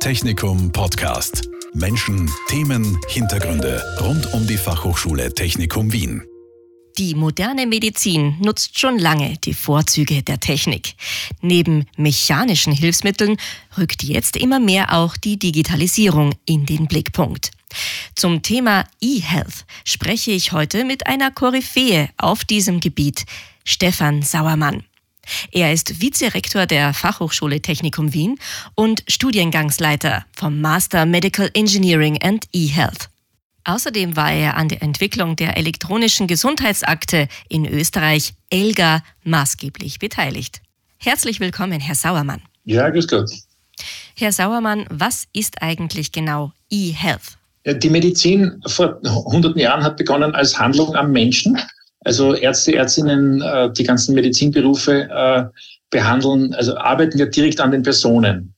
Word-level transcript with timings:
Technikum 0.00 0.72
Podcast. 0.72 1.46
Menschen, 1.74 2.30
Themen, 2.48 2.98
Hintergründe 3.08 3.84
rund 4.00 4.32
um 4.32 4.46
die 4.46 4.56
Fachhochschule 4.56 5.34
Technikum 5.34 5.92
Wien. 5.92 6.22
Die 6.96 7.14
moderne 7.14 7.66
Medizin 7.66 8.34
nutzt 8.40 8.78
schon 8.78 8.98
lange 8.98 9.36
die 9.44 9.52
Vorzüge 9.52 10.22
der 10.22 10.40
Technik. 10.40 10.94
Neben 11.42 11.84
mechanischen 11.98 12.72
Hilfsmitteln 12.72 13.36
rückt 13.76 14.02
jetzt 14.02 14.38
immer 14.38 14.58
mehr 14.58 14.94
auch 14.94 15.18
die 15.18 15.38
Digitalisierung 15.38 16.34
in 16.46 16.64
den 16.64 16.86
Blickpunkt. 16.86 17.50
Zum 18.16 18.42
Thema 18.42 18.86
E-Health 19.02 19.66
spreche 19.84 20.30
ich 20.30 20.52
heute 20.52 20.86
mit 20.86 21.06
einer 21.06 21.30
Koryphäe 21.30 22.08
auf 22.16 22.46
diesem 22.46 22.80
Gebiet, 22.80 23.26
Stefan 23.64 24.22
Sauermann. 24.22 24.82
Er 25.52 25.72
ist 25.72 26.00
Vizerektor 26.00 26.66
der 26.66 26.94
Fachhochschule 26.94 27.60
Technikum 27.60 28.12
Wien 28.12 28.38
und 28.74 29.02
Studiengangsleiter 29.08 30.24
vom 30.36 30.60
Master 30.60 31.06
Medical 31.06 31.50
Engineering 31.54 32.20
and 32.22 32.46
eHealth. 32.52 33.08
Außerdem 33.64 34.16
war 34.16 34.32
er 34.32 34.56
an 34.56 34.68
der 34.68 34.82
Entwicklung 34.82 35.36
der 35.36 35.56
elektronischen 35.56 36.26
Gesundheitsakte 36.26 37.28
in 37.48 37.66
Österreich, 37.66 38.34
ELGA, 38.50 39.02
maßgeblich 39.24 39.98
beteiligt. 39.98 40.60
Herzlich 40.98 41.40
willkommen, 41.40 41.80
Herr 41.80 41.94
Sauermann. 41.94 42.42
Ja, 42.64 42.88
grüß 42.88 43.08
Gott. 43.08 43.30
Herr 44.16 44.32
Sauermann, 44.32 44.86
was 44.90 45.24
ist 45.32 45.62
eigentlich 45.62 46.12
genau 46.12 46.52
eHealth? 46.70 47.38
Die 47.66 47.90
Medizin 47.90 48.62
vor 48.66 49.00
hunderten 49.04 49.60
Jahren 49.60 49.84
hat 49.84 49.96
begonnen 49.96 50.34
als 50.34 50.58
Handlung 50.58 50.94
am 50.96 51.12
Menschen 51.12 51.58
also 52.04 52.34
Ärzte, 52.34 52.74
Ärztinnen, 52.74 53.42
äh, 53.42 53.72
die 53.72 53.84
ganzen 53.84 54.14
Medizinberufe 54.14 55.08
äh, 55.10 55.44
behandeln, 55.90 56.54
also 56.54 56.76
arbeiten 56.76 57.18
ja 57.18 57.26
direkt 57.26 57.60
an 57.60 57.72
den 57.72 57.82
Personen. 57.82 58.54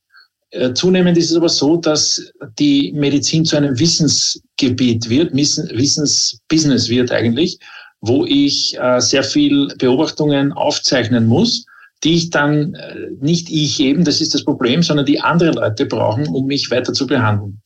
Äh, 0.51 0.75
zunehmend 0.75 1.17
ist 1.19 1.31
es 1.31 1.37
aber 1.37 1.49
so, 1.49 1.77
dass 1.77 2.33
die 2.59 2.93
Medizin 2.93 3.45
zu 3.45 3.57
einem 3.57 3.79
Wissensgebiet 3.79 5.09
wird, 5.09 5.35
Wissensbusiness 5.35 6.89
wird 6.89 7.11
eigentlich, 7.11 7.59
wo 8.05 8.25
ich 8.27 8.77
sehr 8.99 9.23
viel 9.23 9.69
Beobachtungen 9.79 10.53
aufzeichnen 10.53 11.25
muss, 11.29 11.65
die 12.03 12.15
ich 12.15 12.31
dann 12.31 12.77
nicht 13.21 13.49
ich 13.49 13.79
eben, 13.79 14.03
das 14.03 14.21
ist 14.21 14.35
das 14.35 14.45
Problem, 14.45 14.83
sondern 14.83 15.07
die 15.07 15.21
andere 15.21 15.53
Leute 15.53 15.87
brauchen, 15.87 16.27
um 16.27 16.47
mich 16.47 16.69
weiter 16.73 16.93
zu 16.93 17.07
behandeln. 17.07 17.63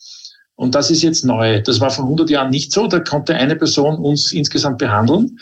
Und 0.56 0.74
das 0.74 0.90
ist 0.90 1.02
jetzt 1.02 1.24
neu. 1.24 1.62
Das 1.62 1.80
war 1.80 1.90
vor 1.90 2.04
100 2.04 2.28
Jahren 2.28 2.50
nicht 2.50 2.70
so. 2.70 2.86
Da 2.86 3.00
konnte 3.00 3.34
eine 3.34 3.56
Person 3.56 3.96
uns 3.96 4.32
insgesamt 4.32 4.76
behandeln. 4.76 5.38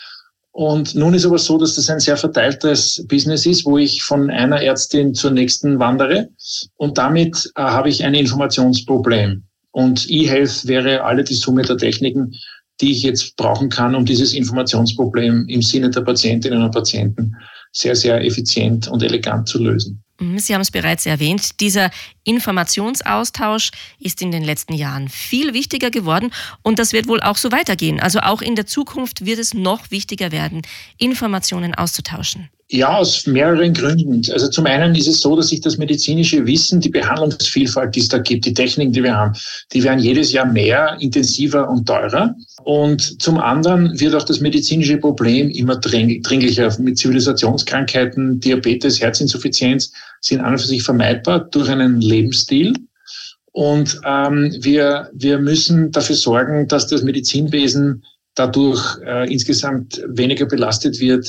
Und 0.55 0.94
nun 0.94 1.14
ist 1.14 1.27
aber 1.27 1.38
so, 1.38 1.58
dass 1.58 1.74
das 1.74 1.91
ein 1.91 1.98
sehr 1.98 2.16
verteiltes 2.16 3.05
Business 3.08 3.44
ist, 3.44 3.64
wo 3.64 3.77
ich 3.77 4.05
von 4.05 4.30
einer 4.30 4.62
Ärztin 4.62 5.12
zur 5.12 5.33
nächsten 5.33 5.80
wandere. 5.80 6.28
Und 6.77 6.97
damit 6.97 7.50
äh, 7.56 7.62
habe 7.62 7.88
ich 7.88 8.05
ein 8.05 8.14
Informationsproblem. 8.14 9.42
Und 9.72 10.08
eHealth 10.08 10.69
wäre 10.69 11.02
alle 11.02 11.25
die 11.25 11.34
Summe 11.34 11.62
der 11.62 11.77
Techniken, 11.77 12.32
die 12.80 12.92
ich 12.92 13.02
jetzt 13.02 13.36
brauchen 13.36 13.69
kann, 13.69 13.97
um 13.97 14.05
dieses 14.05 14.32
Informationsproblem 14.32 15.48
im 15.48 15.60
Sinne 15.60 15.91
der 15.91 16.02
Patientinnen 16.02 16.62
und 16.62 16.72
Patienten 16.72 17.34
sehr, 17.72 17.97
sehr 17.97 18.25
effizient 18.25 18.86
und 18.86 19.02
elegant 19.02 19.48
zu 19.48 19.60
lösen. 19.60 20.03
Mhm, 20.20 20.38
Sie 20.38 20.54
haben 20.54 20.60
es 20.60 20.70
bereits 20.70 21.06
erwähnt, 21.06 21.60
dieser 21.60 21.90
Informationsaustausch 22.22 23.70
ist 23.98 24.22
in 24.22 24.30
den 24.30 24.44
letzten 24.44 24.74
Jahren 24.74 25.08
viel 25.08 25.54
wichtiger 25.54 25.90
geworden 25.90 26.30
und 26.62 26.78
das 26.78 26.92
wird 26.92 27.08
wohl 27.08 27.20
auch 27.20 27.36
so 27.36 27.50
weitergehen. 27.50 28.00
Also 28.00 28.20
auch 28.20 28.40
in 28.40 28.54
der 28.54 28.66
Zukunft 28.66 29.24
wird 29.24 29.38
es 29.38 29.54
noch 29.54 29.90
wichtiger 29.90 30.30
werden, 30.30 30.62
Informationen 30.98 31.74
auszutauschen. 31.74 32.48
Ja, 32.75 32.97
aus 32.97 33.25
mehreren 33.28 33.72
Gründen. 33.72 34.20
Also 34.33 34.48
zum 34.48 34.67
einen 34.67 34.97
ist 34.97 35.06
es 35.06 35.20
so, 35.20 35.36
dass 35.36 35.50
sich 35.50 35.61
das 35.61 35.78
medizinische 35.78 36.44
Wissen, 36.44 36.81
die 36.81 36.89
Behandlungsvielfalt, 36.89 37.94
die 37.94 38.00
es 38.00 38.08
da 38.08 38.19
gibt, 38.19 38.47
die 38.47 38.53
Techniken, 38.53 38.91
die 38.91 39.05
wir 39.05 39.16
haben, 39.16 39.33
die 39.72 39.84
werden 39.84 40.00
jedes 40.00 40.33
Jahr 40.33 40.44
mehr, 40.44 40.97
intensiver 40.98 41.69
und 41.69 41.86
teurer. 41.86 42.34
Und 42.64 43.22
zum 43.22 43.39
anderen 43.39 44.00
wird 44.00 44.16
auch 44.16 44.25
das 44.25 44.41
medizinische 44.41 44.97
Problem 44.97 45.50
immer 45.50 45.76
dringlicher 45.76 46.76
mit 46.81 46.98
Zivilisationskrankheiten, 46.98 48.41
Diabetes, 48.41 49.00
Herzinsuffizienz 49.00 49.93
sind 50.21 50.41
an 50.41 50.54
und 50.54 50.59
für 50.59 50.66
sich 50.66 50.82
vermeidbar 50.82 51.48
durch 51.53 51.69
einen 51.69 52.00
Lebensstil. 52.00 52.75
Und 53.53 54.00
ähm, 54.04 54.53
wir, 54.62 55.10
wir 55.12 55.38
müssen 55.38 55.93
dafür 55.93 56.16
sorgen, 56.16 56.66
dass 56.66 56.88
das 56.88 57.04
Medizinwesen 57.04 58.03
dadurch 58.34 58.98
äh, 59.06 59.32
insgesamt 59.32 60.03
weniger 60.09 60.47
belastet 60.47 60.98
wird 60.98 61.28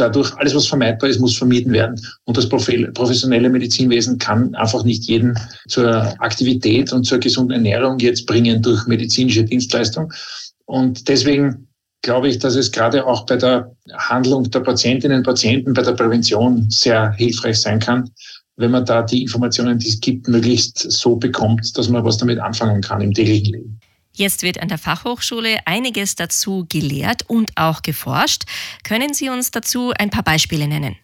dadurch, 0.00 0.32
alles 0.36 0.54
was 0.54 0.66
vermeidbar 0.66 1.10
ist, 1.10 1.20
muss 1.20 1.36
vermieden 1.36 1.72
werden. 1.72 2.00
Und 2.24 2.36
das 2.36 2.48
professionelle 2.48 3.48
Medizinwesen 3.48 4.18
kann 4.18 4.54
einfach 4.54 4.84
nicht 4.84 5.04
jeden 5.04 5.38
zur 5.68 6.14
Aktivität 6.20 6.92
und 6.92 7.04
zur 7.04 7.18
gesunden 7.18 7.52
Ernährung 7.52 7.98
jetzt 7.98 8.26
bringen 8.26 8.62
durch 8.62 8.86
medizinische 8.86 9.44
Dienstleistung. 9.44 10.12
Und 10.66 11.08
deswegen 11.08 11.68
glaube 12.02 12.28
ich, 12.28 12.38
dass 12.38 12.54
es 12.54 12.70
gerade 12.70 13.04
auch 13.06 13.26
bei 13.26 13.36
der 13.36 13.74
Handlung 13.92 14.50
der 14.50 14.60
Patientinnen 14.60 15.18
und 15.18 15.24
Patienten, 15.24 15.72
bei 15.72 15.82
der 15.82 15.92
Prävention 15.92 16.66
sehr 16.70 17.12
hilfreich 17.12 17.60
sein 17.60 17.80
kann, 17.80 18.10
wenn 18.56 18.70
man 18.70 18.84
da 18.84 19.02
die 19.02 19.22
Informationen, 19.22 19.78
die 19.78 19.88
es 19.88 20.00
gibt, 20.00 20.28
möglichst 20.28 20.78
so 20.90 21.16
bekommt, 21.16 21.76
dass 21.76 21.88
man 21.88 22.04
was 22.04 22.18
damit 22.18 22.38
anfangen 22.38 22.82
kann 22.82 23.00
im 23.00 23.14
täglichen 23.14 23.52
Leben. 23.52 23.80
Jetzt 24.18 24.42
wird 24.42 24.60
an 24.60 24.66
der 24.66 24.78
Fachhochschule 24.78 25.58
einiges 25.64 26.16
dazu 26.16 26.66
gelehrt 26.68 27.22
und 27.28 27.52
auch 27.54 27.82
geforscht. 27.82 28.42
Können 28.82 29.14
Sie 29.14 29.28
uns 29.28 29.52
dazu 29.52 29.92
ein 29.96 30.10
paar 30.10 30.24
Beispiele 30.24 30.66
nennen? 30.66 30.96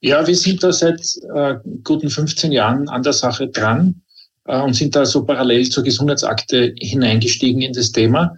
Ja, 0.00 0.24
wir 0.24 0.36
sind 0.36 0.62
da 0.62 0.72
seit 0.72 1.00
äh, 1.34 1.56
guten 1.82 2.08
15 2.08 2.52
Jahren 2.52 2.88
an 2.88 3.02
der 3.02 3.12
Sache 3.12 3.48
dran 3.48 4.00
äh, 4.44 4.60
und 4.60 4.74
sind 4.74 4.94
da 4.94 5.04
so 5.04 5.24
parallel 5.24 5.68
zur 5.68 5.82
Gesundheitsakte 5.82 6.72
hineingestiegen 6.78 7.60
in 7.60 7.72
das 7.72 7.90
Thema. 7.90 8.36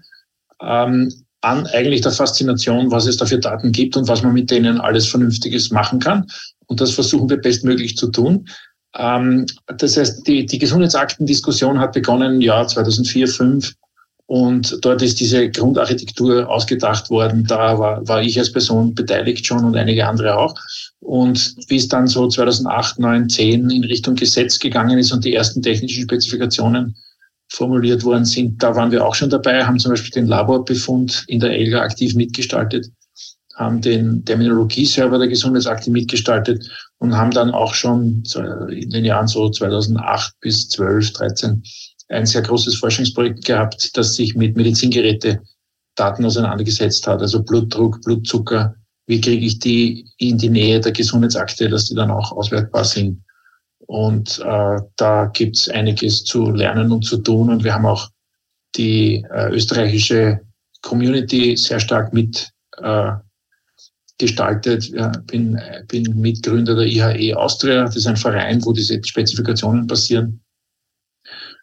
Ähm, 0.63 1.13
an 1.43 1.67
eigentlich 1.67 2.01
der 2.01 2.13
Faszination, 2.13 2.91
was 2.91 3.07
es 3.07 3.19
da 3.19 3.27
für 3.27 3.39
Daten 3.39 3.71
gibt 3.71 3.99
und 3.99 4.09
was 4.09 4.23
man 4.23 4.33
mit 4.33 4.51
denen 4.51 4.81
alles 4.81 5.09
Vernünftiges 5.09 5.71
machen 5.71 6.01
kann. 6.01 6.27
Und 6.69 6.81
das 6.81 6.93
versuchen 6.93 7.29
wir 7.29 7.37
bestmöglich 7.37 7.99
zu 7.99 8.11
tun. 8.11 8.49
Ähm, 8.97 9.45
das 9.67 9.99
heißt, 9.99 10.27
die, 10.27 10.47
die 10.47 10.59
Gesundheitsaktendiskussion 10.59 11.79
hat 11.79 11.93
begonnen 11.93 12.37
im 12.37 12.41
Jahr 12.41 12.67
2004, 12.67 13.27
2005 13.27 13.75
und 14.27 14.79
dort 14.83 15.03
ist 15.03 15.21
diese 15.21 15.51
Grundarchitektur 15.51 16.49
ausgedacht 16.49 17.11
worden. 17.11 17.45
Da 17.45 17.79
war, 17.79 18.07
war 18.09 18.23
ich 18.23 18.39
als 18.39 18.53
Person 18.53 18.95
beteiligt 18.95 19.47
schon 19.47 19.65
und 19.65 19.77
einige 19.77 20.07
andere 20.07 20.39
auch. 20.39 20.55
Und 21.01 21.55
wie 21.69 21.77
es 21.77 21.89
dann 21.89 22.07
so 22.07 22.29
2008, 22.29 22.99
9, 22.99 23.29
10 23.29 23.71
in 23.71 23.85
Richtung 23.85 24.15
Gesetz 24.15 24.59
gegangen 24.59 24.99
ist 24.99 25.13
und 25.13 25.25
die 25.25 25.35
ersten 25.35 25.61
technischen 25.61 26.05
Spezifikationen 26.05 26.97
formuliert 27.49 28.05
worden 28.05 28.25
sind, 28.25 28.63
da 28.63 28.75
waren 28.75 28.93
wir 28.93 29.05
auch 29.05 29.15
schon 29.15 29.29
dabei, 29.29 29.65
haben 29.65 29.79
zum 29.79 29.91
Beispiel 29.91 30.13
den 30.13 30.27
Laborbefund 30.27 31.25
in 31.27 31.41
der 31.41 31.51
ELGA 31.51 31.83
aktiv 31.83 32.15
mitgestaltet, 32.15 32.87
haben 33.57 33.83
den 33.83 34.25
Terminologie-Server 34.25 35.19
der 35.19 35.29
Gesundheitsakte 35.29 35.91
mitgestaltet 35.91 36.65
und 36.99 37.15
haben 37.15 37.33
dann 37.33 37.51
auch 37.51 37.75
schon 37.75 38.23
in 38.71 38.91
den 38.91 39.05
Jahren 39.05 39.27
so 39.27 39.51
2008 39.51 40.33
bis 40.41 40.69
12, 40.71 41.13
13 41.13 41.63
ein 42.13 42.27
sehr 42.27 42.43
großes 42.43 42.77
Forschungsprojekt 42.77 43.45
gehabt, 43.45 43.97
das 43.97 44.15
sich 44.15 44.35
mit 44.35 44.57
Medizingeräte-Daten 44.57 46.25
auseinandergesetzt 46.25 47.07
hat, 47.07 47.21
also 47.21 47.43
Blutdruck, 47.43 48.03
Blutzucker. 48.03 48.75
Wie 49.07 49.21
kriege 49.21 49.45
ich 49.45 49.59
die 49.59 50.07
in 50.19 50.39
die 50.39 50.51
Nähe 50.51 50.81
der 50.81 50.93
Gesundheitsakte, 50.93 51.69
dass 51.69 51.87
die 51.87 51.95
dann 51.95 52.11
auch 52.11 52.33
auswertbar 52.33 52.85
sind? 52.85 53.23
Und 53.87 54.39
äh, 54.39 54.79
da 54.97 55.27
gibt's 55.27 55.69
einiges 55.69 56.25
zu 56.25 56.51
lernen 56.51 56.93
und 56.93 57.05
zu 57.05 57.19
tun. 57.19 57.51
Und 57.51 57.65
wir 57.65 57.75
haben 57.75 57.87
auch 57.87 58.09
die 58.77 59.27
äh, 59.31 59.51
österreichische 59.51 60.41
Community 60.83 61.57
sehr 61.57 61.81
stark 61.81 62.13
mit 62.13 62.51
äh, 62.79 63.13
gestaltet. 64.19 64.93
Bin, 65.27 65.61
bin 65.89 66.21
Mitgründer 66.21 66.77
der 66.77 66.87
IHE 66.87 67.37
Austria. 67.37 67.85
Das 67.85 67.97
ist 67.97 68.07
ein 68.07 68.17
Verein, 68.17 68.65
wo 68.65 68.73
diese 68.73 69.03
Spezifikationen 69.03 69.87
passieren 69.87 70.43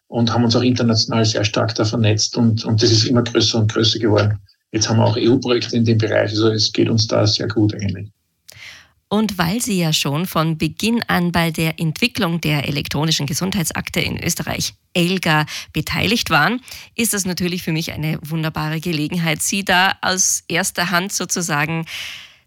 und 0.10 0.34
haben 0.34 0.44
uns 0.44 0.56
auch 0.56 0.62
international 0.62 1.24
sehr 1.24 1.46
stark 1.46 1.74
da 1.76 1.86
vernetzt 1.86 2.36
und, 2.36 2.66
und 2.66 2.82
das 2.82 2.92
ist 2.92 3.06
immer 3.06 3.24
größer 3.24 3.60
und 3.60 3.72
größer 3.72 4.00
geworden. 4.00 4.40
Jetzt 4.72 4.90
haben 4.90 4.98
wir 4.98 5.06
auch 5.06 5.18
EU-Projekte 5.18 5.78
in 5.78 5.86
dem 5.86 5.98
Bereich, 5.98 6.32
also 6.32 6.50
es 6.50 6.74
geht 6.74 6.90
uns 6.90 7.08
da 7.08 7.26
sehr 7.26 7.48
gut 7.48 7.74
eigentlich. 7.74 8.10
Und 9.12 9.40
weil 9.40 9.60
Sie 9.60 9.80
ja 9.80 9.92
schon 9.92 10.28
von 10.28 10.60
Beginn 10.60 11.02
an 11.08 11.32
bei 11.32 11.50
der 11.50 11.80
Entwicklung 11.80 12.42
der 12.42 12.68
elektronischen 12.68 13.26
Gesundheitsakte 13.26 14.00
in 14.00 14.24
Österreich, 14.24 14.76
ELGA, 14.94 15.48
beteiligt 15.74 16.30
waren, 16.30 16.62
ist 16.96 17.14
das 17.14 17.26
natürlich 17.26 17.64
für 17.64 17.72
mich 17.72 17.92
eine 17.92 18.20
wunderbare 18.22 18.80
Gelegenheit, 18.80 19.42
Sie 19.42 19.66
da 19.66 19.94
aus 20.02 20.44
erster 20.48 20.92
Hand 20.92 21.12
sozusagen 21.12 21.86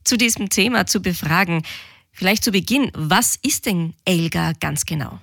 zu 0.04 0.16
diesem 0.16 0.50
Thema 0.50 0.86
zu 0.86 1.00
befragen. 1.02 1.62
Vielleicht 2.12 2.44
zu 2.44 2.52
Beginn, 2.52 2.92
was 2.94 3.36
ist 3.42 3.66
denn 3.66 3.94
ELGA 4.04 4.52
ganz 4.60 4.84
genau? 4.84 5.18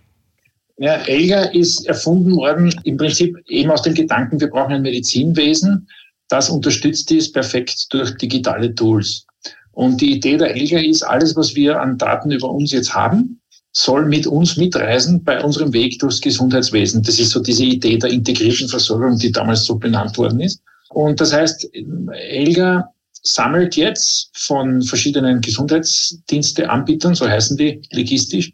Ja, 0.81 0.95
ELGA 1.07 1.43
ist 1.51 1.85
erfunden 1.87 2.37
worden 2.37 2.73
im 2.85 2.95
Prinzip 2.95 3.37
eben 3.47 3.69
aus 3.69 3.81
dem 3.81 3.93
Gedanken, 3.93 4.39
wir 4.39 4.49
brauchen 4.49 4.73
ein 4.73 4.81
Medizinwesen, 4.81 5.89
das 6.29 6.49
unterstützt 6.49 7.11
ist 7.11 7.33
perfekt 7.33 7.87
durch 7.89 8.15
digitale 8.15 8.73
Tools. 8.73 9.25
Und 9.73 9.99
die 9.99 10.13
Idee 10.13 10.37
der 10.37 10.55
ELGA 10.55 10.79
ist, 10.79 11.03
alles, 11.03 11.35
was 11.35 11.53
wir 11.53 11.81
an 11.81 11.97
Daten 11.97 12.31
über 12.31 12.49
uns 12.49 12.71
jetzt 12.71 12.95
haben, 12.95 13.41
soll 13.73 14.05
mit 14.05 14.25
uns 14.25 14.55
mitreisen 14.55 15.21
bei 15.23 15.43
unserem 15.43 15.73
Weg 15.73 15.99
durchs 15.99 16.21
Gesundheitswesen. 16.21 17.03
Das 17.03 17.19
ist 17.19 17.31
so 17.31 17.41
diese 17.41 17.65
Idee 17.65 17.97
der 17.97 18.11
integrierten 18.11 18.69
Versorgung, 18.69 19.17
die 19.17 19.33
damals 19.33 19.65
so 19.65 19.75
benannt 19.75 20.17
worden 20.17 20.39
ist. 20.39 20.61
Und 20.89 21.19
das 21.19 21.33
heißt, 21.33 21.69
Elga 22.13 22.89
sammelt 23.21 23.75
jetzt 23.75 24.31
von 24.33 24.81
verschiedenen 24.81 25.41
Gesundheitsdiensteanbietern, 25.41 27.15
so 27.15 27.27
heißen 27.27 27.57
die 27.57 27.81
logistisch, 27.91 28.53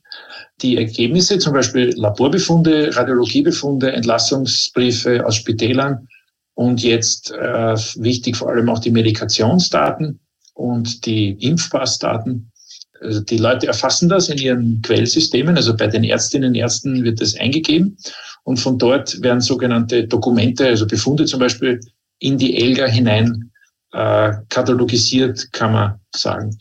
die 0.61 0.77
Ergebnisse, 0.77 1.37
zum 1.37 1.53
Beispiel 1.53 1.93
Laborbefunde, 1.95 2.95
Radiologiebefunde, 2.95 3.91
Entlassungsbriefe 3.91 5.25
aus 5.25 5.35
Spitälern 5.35 6.07
und 6.53 6.81
jetzt 6.81 7.31
äh, 7.31 7.75
wichtig 7.97 8.37
vor 8.37 8.49
allem 8.49 8.69
auch 8.69 8.79
die 8.79 8.91
Medikationsdaten 8.91 10.19
und 10.53 11.05
die 11.05 11.31
Impfpassdaten. 11.31 12.51
Also 13.01 13.19
die 13.19 13.37
Leute 13.37 13.67
erfassen 13.67 14.07
das 14.07 14.29
in 14.29 14.37
ihren 14.37 14.81
Quellsystemen, 14.81 15.57
also 15.57 15.75
bei 15.75 15.87
den 15.87 16.05
Ärztinnen 16.05 16.49
und 16.49 16.55
Ärzten 16.55 17.03
wird 17.03 17.19
das 17.19 17.35
eingegeben 17.35 17.97
und 18.43 18.57
von 18.57 18.77
dort 18.77 19.21
werden 19.21 19.41
sogenannte 19.41 20.07
Dokumente, 20.07 20.65
also 20.67 20.87
Befunde 20.87 21.25
zum 21.25 21.41
Beispiel, 21.41 21.79
in 22.19 22.37
die 22.37 22.55
ELGA 22.55 22.87
hinein 22.87 23.51
äh, 23.91 24.31
katalogisiert, 24.47 25.51
kann 25.51 25.73
man 25.73 25.99
sagen. 26.15 26.57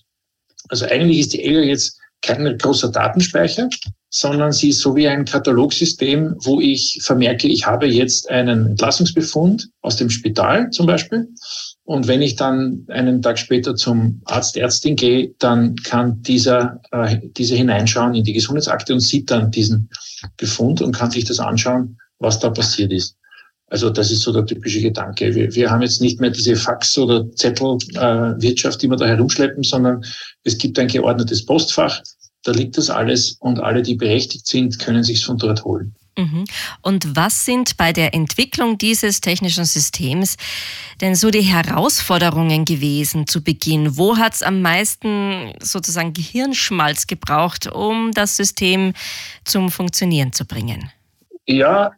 Also 0.69 0.87
eigentlich 0.87 1.21
ist 1.21 1.33
die 1.33 1.45
ELGA 1.45 1.61
jetzt 1.61 2.01
kein 2.25 2.59
großer 2.59 2.91
Datenspeicher, 2.91 3.69
sondern 4.11 4.53
sie 4.53 4.71
ist 4.71 4.81
so 4.81 4.95
wie 4.97 5.09
ein 5.09 5.25
Katalogsystem, 5.25 6.37
wo 6.45 6.61
ich 6.61 7.01
vermerke, 7.03 7.49
ich 7.49 7.67
habe 7.67 7.87
jetzt 7.87 8.31
einen 8.31 8.67
Entlassungsbefund 8.67 9.69
aus 9.83 9.97
dem 9.97 10.11
Spital 10.11 10.71
zum 10.71 10.87
Beispiel. 10.87 11.29
Und 11.85 12.09
wenn 12.09 12.23
ich 12.23 12.37
dann 12.37 12.87
einen 12.89 13.21
Tag 13.21 13.39
später 13.39 13.77
zum 13.77 14.23
Arzt, 14.25 14.57
Ärztin 14.57 14.97
gehe, 14.97 15.35
dann 15.39 15.77
kann 15.77 16.23
dieser, 16.23 16.81
äh, 16.93 17.19
dieser 17.37 17.57
hineinschauen 17.57 18.15
in 18.15 18.25
die 18.25 18.33
Gesundheitsakte 18.33 18.95
und 18.95 19.01
sieht 19.01 19.31
dann 19.31 19.51
diesen 19.51 19.91
Befund 20.37 20.81
und 20.81 20.97
kann 20.97 21.11
sich 21.11 21.25
das 21.25 21.41
anschauen, 21.41 21.99
was 22.19 22.39
da 22.39 22.49
passiert 22.51 22.93
ist. 22.93 23.17
Also 23.75 23.91
das 23.91 24.13
ist 24.13 24.23
so 24.23 24.33
der 24.33 24.47
typische 24.47 24.81
Gedanke. 24.81 25.35
Wir, 25.35 25.53
wir 25.53 25.69
haben 25.69 25.83
jetzt 25.83 26.01
nicht 26.01 26.21
mehr 26.21 26.31
diese 26.31 26.55
Fax- 26.55 26.97
oder 26.97 27.29
Zettelwirtschaft, 27.33 28.77
äh, 28.77 28.79
die 28.79 28.89
wir 28.89 28.97
da 28.97 29.05
herumschleppen, 29.05 29.65
sondern 29.65 30.01
es 30.45 30.57
gibt 30.57 30.79
ein 30.79 30.87
geordnetes 30.87 31.45
Postfach, 31.45 32.01
da 32.45 32.53
liegt 32.53 32.79
das 32.79 32.89
alles 32.89 33.37
und 33.41 33.59
alle, 33.59 33.83
die 33.83 33.97
berechtigt 33.97 34.47
sind, 34.47 34.79
können 34.79 35.03
sich 35.03 35.25
von 35.25 35.39
dort 35.39 35.65
holen. 35.65 35.93
Mhm. 36.17 36.45
Und 36.83 37.17
was 37.17 37.45
sind 37.45 37.77
bei 37.77 37.93
der 37.93 38.15
Entwicklung 38.15 38.79
dieses 38.79 39.21
technischen 39.21 39.65
Systems 39.65 40.37
denn 41.01 41.17
so 41.17 41.33
die 41.33 41.41
Herausforderungen 41.41 42.65
gewesen 42.65 43.27
zu 43.27 43.43
Beginn? 43.43 43.97
Wo 43.97 44.19
hat 44.19 44.35
es 44.35 44.43
am 44.45 44.63
meisten 44.63 45.53
sozusagen 45.61 46.13
Gehirnschmalz 46.13 47.09
gebraucht, 47.09 47.67
um 47.67 48.13
das 48.13 48.37
System 48.37 48.93
zum 49.45 49.73
Funktionieren 49.73 50.33
zu 50.33 50.45
bringen? 50.45 50.93
Ja, 51.47 51.91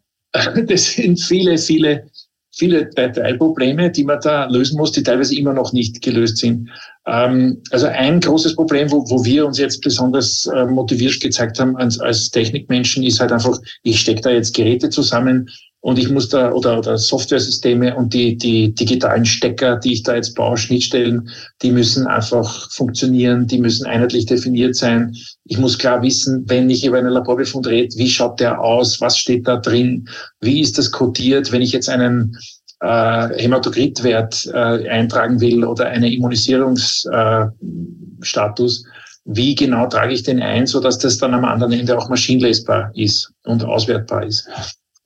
das 0.66 0.92
sind 0.92 1.20
viele, 1.20 1.58
viele, 1.58 2.08
viele 2.52 2.90
Teilprobleme, 2.90 3.90
die 3.90 4.04
man 4.04 4.20
da 4.20 4.46
lösen 4.46 4.78
muss, 4.78 4.92
die 4.92 5.02
teilweise 5.02 5.36
immer 5.36 5.52
noch 5.52 5.72
nicht 5.72 6.02
gelöst 6.02 6.38
sind. 6.38 6.70
Ähm, 7.06 7.62
also 7.70 7.86
ein 7.86 8.20
großes 8.20 8.56
Problem, 8.56 8.90
wo, 8.90 9.04
wo 9.08 9.24
wir 9.24 9.46
uns 9.46 9.58
jetzt 9.58 9.82
besonders 9.82 10.46
äh, 10.46 10.64
motiviert 10.64 11.20
gezeigt 11.20 11.60
haben 11.60 11.76
als, 11.76 12.00
als 12.00 12.30
Technikmenschen, 12.30 13.04
ist 13.04 13.20
halt 13.20 13.32
einfach, 13.32 13.58
ich 13.82 14.00
stecke 14.00 14.22
da 14.22 14.30
jetzt 14.30 14.54
Geräte 14.54 14.90
zusammen 14.90 15.48
und 15.86 15.98
ich 16.00 16.10
muss 16.10 16.28
da, 16.28 16.50
oder, 16.50 16.80
oder 16.80 16.98
Softwaresysteme 16.98 17.94
und 17.94 18.12
die, 18.12 18.36
die 18.36 18.74
digitalen 18.74 19.24
Stecker, 19.24 19.76
die 19.76 19.92
ich 19.92 20.02
da 20.02 20.16
jetzt 20.16 20.34
baue, 20.34 20.56
Schnittstellen, 20.56 21.30
die 21.62 21.70
müssen 21.70 22.08
einfach 22.08 22.68
funktionieren, 22.72 23.46
die 23.46 23.58
müssen 23.58 23.86
einheitlich 23.86 24.26
definiert 24.26 24.74
sein. 24.74 25.14
Ich 25.44 25.58
muss 25.58 25.78
klar 25.78 26.02
wissen, 26.02 26.42
wenn 26.48 26.68
ich 26.70 26.84
über 26.84 26.98
einen 26.98 27.12
Laborbefund 27.12 27.68
rede, 27.68 27.96
wie 27.98 28.10
schaut 28.10 28.40
der 28.40 28.60
aus, 28.60 29.00
was 29.00 29.16
steht 29.16 29.46
da 29.46 29.58
drin, 29.58 30.08
wie 30.40 30.60
ist 30.60 30.76
das 30.76 30.90
codiert, 30.90 31.52
wenn 31.52 31.62
ich 31.62 31.70
jetzt 31.70 31.88
einen 31.88 32.36
äh, 32.80 33.28
Hämatokritwert 33.40 34.44
äh, 34.52 34.88
eintragen 34.88 35.40
will 35.40 35.64
oder 35.64 35.86
einen 35.86 36.10
Immunisierungsstatus, 36.10 38.84
äh, 38.84 38.88
wie 39.24 39.54
genau 39.54 39.86
trage 39.86 40.14
ich 40.14 40.24
den 40.24 40.42
ein, 40.42 40.66
so 40.66 40.80
dass 40.80 40.98
das 40.98 41.18
dann 41.18 41.32
am 41.32 41.44
anderen 41.44 41.74
Ende 41.74 41.96
auch 41.96 42.08
maschinenlesbar 42.08 42.90
ist 42.96 43.30
und 43.44 43.62
auswertbar 43.62 44.26
ist. 44.26 44.48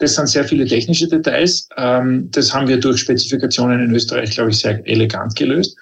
Das 0.01 0.15
sind 0.15 0.29
sehr 0.29 0.45
viele 0.45 0.67
technische 0.67 1.07
Details. 1.07 1.69
Ähm, 1.77 2.31
das 2.31 2.53
haben 2.55 2.67
wir 2.69 2.81
durch 2.81 3.01
Spezifikationen 3.01 3.85
in 3.85 3.95
Österreich, 3.95 4.31
glaube 4.31 4.51
ich, 4.51 4.59
sehr 4.59 4.85
elegant 4.89 5.37
gelöst. 5.37 5.77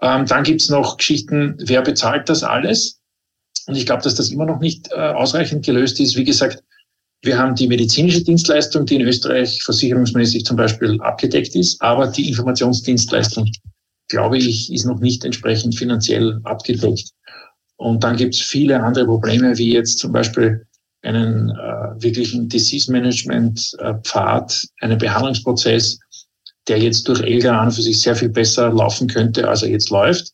Ähm, 0.00 0.24
dann 0.24 0.42
gibt's 0.42 0.70
noch 0.70 0.96
Geschichten, 0.96 1.54
wer 1.58 1.82
bezahlt 1.82 2.30
das 2.30 2.42
alles? 2.42 2.98
Und 3.66 3.76
ich 3.76 3.84
glaube, 3.84 4.02
dass 4.02 4.14
das 4.14 4.30
immer 4.30 4.46
noch 4.46 4.60
nicht 4.60 4.88
äh, 4.92 4.94
ausreichend 4.94 5.66
gelöst 5.66 6.00
ist. 6.00 6.16
Wie 6.16 6.24
gesagt, 6.24 6.62
wir 7.22 7.38
haben 7.38 7.54
die 7.56 7.68
medizinische 7.68 8.24
Dienstleistung, 8.24 8.86
die 8.86 8.94
in 8.94 9.02
Österreich 9.02 9.62
versicherungsmäßig 9.62 10.46
zum 10.46 10.56
Beispiel 10.56 10.98
abgedeckt 11.02 11.54
ist, 11.54 11.80
aber 11.82 12.06
die 12.06 12.28
Informationsdienstleistung, 12.30 13.50
glaube 14.08 14.38
ich, 14.38 14.72
ist 14.72 14.86
noch 14.86 15.00
nicht 15.00 15.26
entsprechend 15.26 15.74
finanziell 15.74 16.40
abgedeckt. 16.44 17.10
Und 17.76 18.02
dann 18.02 18.16
gibt 18.16 18.34
es 18.34 18.40
viele 18.40 18.82
andere 18.82 19.04
Probleme, 19.04 19.58
wie 19.58 19.74
jetzt 19.74 19.98
zum 19.98 20.12
Beispiel 20.12 20.66
einen 21.08 21.50
äh, 21.50 22.02
wirklichen 22.02 22.48
Disease 22.48 22.90
Management 22.90 23.72
äh, 23.78 23.94
Pfad, 24.02 24.66
einen 24.80 24.98
Behandlungsprozess, 24.98 25.98
der 26.68 26.78
jetzt 26.78 27.08
durch 27.08 27.20
ELGA 27.20 27.58
an 27.58 27.70
für 27.70 27.82
sich 27.82 28.00
sehr 28.00 28.14
viel 28.14 28.28
besser 28.28 28.70
laufen 28.72 29.08
könnte, 29.08 29.48
als 29.48 29.62
er 29.62 29.70
jetzt 29.70 29.90
läuft. 29.90 30.32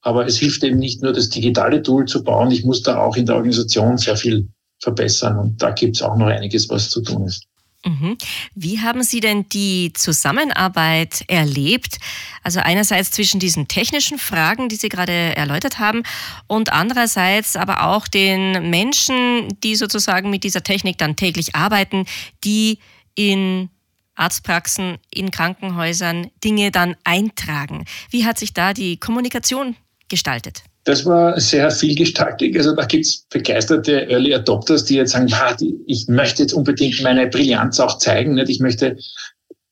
Aber 0.00 0.26
es 0.26 0.38
hilft 0.38 0.62
eben 0.64 0.78
nicht 0.78 1.02
nur, 1.02 1.12
das 1.12 1.28
digitale 1.28 1.82
Tool 1.82 2.06
zu 2.06 2.22
bauen. 2.22 2.50
Ich 2.50 2.64
muss 2.64 2.82
da 2.82 2.98
auch 2.98 3.16
in 3.16 3.26
der 3.26 3.36
Organisation 3.36 3.98
sehr 3.98 4.16
viel 4.16 4.48
verbessern. 4.80 5.38
Und 5.38 5.62
da 5.62 5.70
gibt 5.70 5.96
es 5.96 6.02
auch 6.02 6.16
noch 6.16 6.26
einiges, 6.26 6.68
was 6.70 6.90
zu 6.90 7.02
tun 7.02 7.26
ist. 7.26 7.46
Mhm. 7.84 8.16
Wie 8.54 8.80
haben 8.80 9.02
Sie 9.02 9.20
denn 9.20 9.48
die 9.48 9.92
Zusammenarbeit 9.92 11.24
erlebt? 11.28 11.98
Also 12.42 12.60
einerseits 12.60 13.10
zwischen 13.10 13.38
diesen 13.38 13.68
technischen 13.68 14.18
Fragen, 14.18 14.68
die 14.68 14.76
Sie 14.76 14.88
gerade 14.88 15.12
erläutert 15.36 15.78
haben, 15.78 16.02
und 16.46 16.72
andererseits 16.72 17.56
aber 17.56 17.86
auch 17.86 18.08
den 18.08 18.70
Menschen, 18.70 19.48
die 19.62 19.76
sozusagen 19.76 20.30
mit 20.30 20.42
dieser 20.44 20.62
Technik 20.62 20.98
dann 20.98 21.16
täglich 21.16 21.54
arbeiten, 21.54 22.06
die 22.44 22.78
in 23.14 23.70
Arztpraxen, 24.16 24.98
in 25.10 25.30
Krankenhäusern 25.30 26.30
Dinge 26.42 26.70
dann 26.70 26.96
eintragen. 27.04 27.84
Wie 28.10 28.24
hat 28.24 28.38
sich 28.38 28.54
da 28.54 28.72
die 28.72 28.98
Kommunikation 28.98 29.76
gestaltet? 30.08 30.64
Das 30.86 31.04
war 31.04 31.38
sehr 31.40 31.68
vielgestaltig. 31.72 32.56
Also 32.56 32.72
da 32.72 32.84
gibt's 32.84 33.26
begeisterte 33.28 34.08
Early 34.08 34.32
Adopters, 34.32 34.84
die 34.84 34.94
jetzt 34.94 35.12
sagen, 35.12 35.28
ich 35.88 36.06
möchte 36.06 36.42
jetzt 36.42 36.52
unbedingt 36.52 37.02
meine 37.02 37.26
Brillanz 37.26 37.80
auch 37.80 37.98
zeigen. 37.98 38.34
Nicht? 38.34 38.50
Ich 38.50 38.60
möchte 38.60 38.96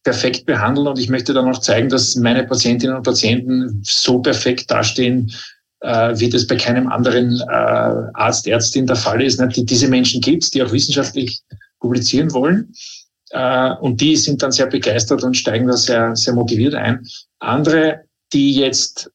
perfekt 0.03 0.45
behandeln 0.45 0.89
und 0.89 0.99
ich 0.99 1.09
möchte 1.09 1.33
dann 1.33 1.49
auch 1.49 1.61
zeigen, 1.61 1.89
dass 1.89 2.17
meine 2.17 2.43
Patientinnen 2.43 2.97
und 2.97 3.05
Patienten 3.05 3.81
so 3.85 4.19
perfekt 4.19 4.69
dastehen, 4.73 5.33
äh, 5.83 6.19
wie 6.19 6.29
das 6.29 6.49
bei 6.49 6.57
keinem 6.57 6.89
anderen 6.89 7.41
äh, 7.41 8.11
Arzt, 8.15 8.49
Ärztin 8.49 8.89
der 8.89 8.97
Fall 8.97 9.23
ist. 9.23 9.41
Die, 9.55 9.65
diese 9.65 9.87
Menschen 9.87 10.21
gibt's, 10.21 10.51
die 10.51 10.65
auch 10.65 10.73
wissenschaftlich 10.73 11.43
publizieren 11.79 12.33
wollen. 12.33 12.73
Äh, 13.31 13.71
und 13.75 14.01
die 14.01 14.17
sind 14.17 14.43
dann 14.43 14.51
sehr 14.51 14.67
begeistert 14.67 15.23
und 15.23 15.37
steigen 15.37 15.69
da 15.69 15.77
sehr, 15.77 16.17
sehr 16.17 16.35
motiviert 16.35 16.75
ein. 16.75 17.07
Andere, 17.39 18.01
die 18.33 18.57
jetzt 18.57 19.13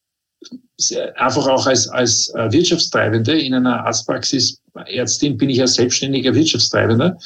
einfach 1.15 1.47
auch 1.47 1.67
als, 1.67 1.87
als 1.87 2.29
äh, 2.35 2.51
Wirtschaftstreibende 2.51 3.39
in 3.39 3.53
einer 3.53 3.85
Arztpraxis, 3.85 4.61
Ärztin 4.85 5.37
bin 5.37 5.49
ich 5.49 5.57
ja 5.57 5.67
selbstständiger 5.67 6.33
Wirtschaftstreibender 6.33 7.17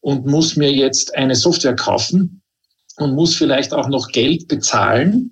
und 0.00 0.26
muss 0.26 0.56
mir 0.56 0.72
jetzt 0.72 1.14
eine 1.16 1.34
Software 1.34 1.74
kaufen 1.74 2.42
und 2.96 3.14
muss 3.14 3.34
vielleicht 3.34 3.72
auch 3.72 3.88
noch 3.88 4.08
Geld 4.08 4.48
bezahlen, 4.48 5.30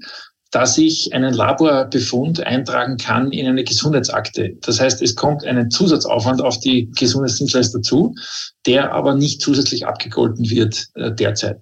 dass 0.51 0.79
ich 0.79 1.13
einen 1.13 1.35
Laborbefund 1.35 2.41
eintragen 2.41 2.97
kann 2.97 3.33
in 3.33 3.47
eine 3.47 3.65
Gesundheitsakte. 3.65 4.57
Das 4.63 4.81
heißt, 4.81 5.03
es 5.03 5.15
kommt 5.15 5.45
einen 5.45 5.71
Zusatzaufwand 5.71 6.41
auf 6.41 6.59
die 6.61 6.91
Gesundheitsdienstleister 6.93 7.83
zu, 7.83 8.15
der 8.65 8.93
aber 8.93 9.15
nicht 9.15 9.43
zusätzlich 9.43 9.87
abgegolten 9.87 10.49
wird 10.49 10.89
äh, 10.95 11.13
derzeit. 11.13 11.61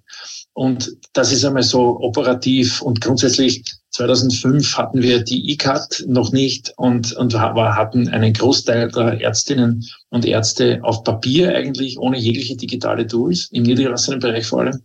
Und 0.52 0.96
das 1.12 1.32
ist 1.32 1.44
einmal 1.44 1.64
so 1.64 1.98
operativ 2.00 2.80
und 2.80 3.00
grundsätzlich 3.00 3.64
2005 3.96 4.76
hatten 4.76 5.00
wir 5.00 5.22
die 5.22 5.52
E-Card 5.52 6.04
noch 6.06 6.30
nicht 6.30 6.72
und, 6.76 7.14
und 7.14 7.34
hatten 7.34 8.08
einen 8.08 8.34
Großteil 8.34 8.90
der 8.90 9.22
Ärztinnen 9.22 9.86
und 10.10 10.26
Ärzte 10.26 10.80
auf 10.82 11.02
Papier 11.02 11.54
eigentlich, 11.54 11.98
ohne 11.98 12.18
jegliche 12.18 12.56
digitale 12.56 13.06
Tools, 13.06 13.48
im 13.52 13.62
niedergelassenen 13.62 14.20
Bereich 14.20 14.46
vor 14.46 14.60
allem. 14.60 14.82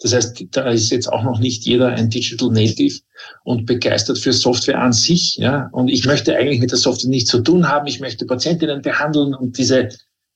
Das 0.00 0.12
heißt, 0.12 0.44
da 0.50 0.68
ist 0.70 0.90
jetzt 0.90 1.10
auch 1.10 1.22
noch 1.22 1.38
nicht 1.38 1.64
jeder 1.64 1.88
ein 1.88 2.10
Digital 2.10 2.50
Native 2.50 3.00
und 3.44 3.64
begeistert 3.64 4.18
für 4.18 4.32
Software 4.34 4.80
an 4.80 4.92
sich. 4.92 5.36
Ja? 5.36 5.70
Und 5.72 5.88
ich 5.88 6.04
möchte 6.04 6.36
eigentlich 6.36 6.60
mit 6.60 6.70
der 6.70 6.78
Software 6.78 7.10
nichts 7.10 7.30
zu 7.30 7.40
tun 7.40 7.66
haben. 7.66 7.86
Ich 7.86 8.00
möchte 8.00 8.26
Patientinnen 8.26 8.82
behandeln 8.82 9.34
und 9.34 9.56
diese 9.56 9.88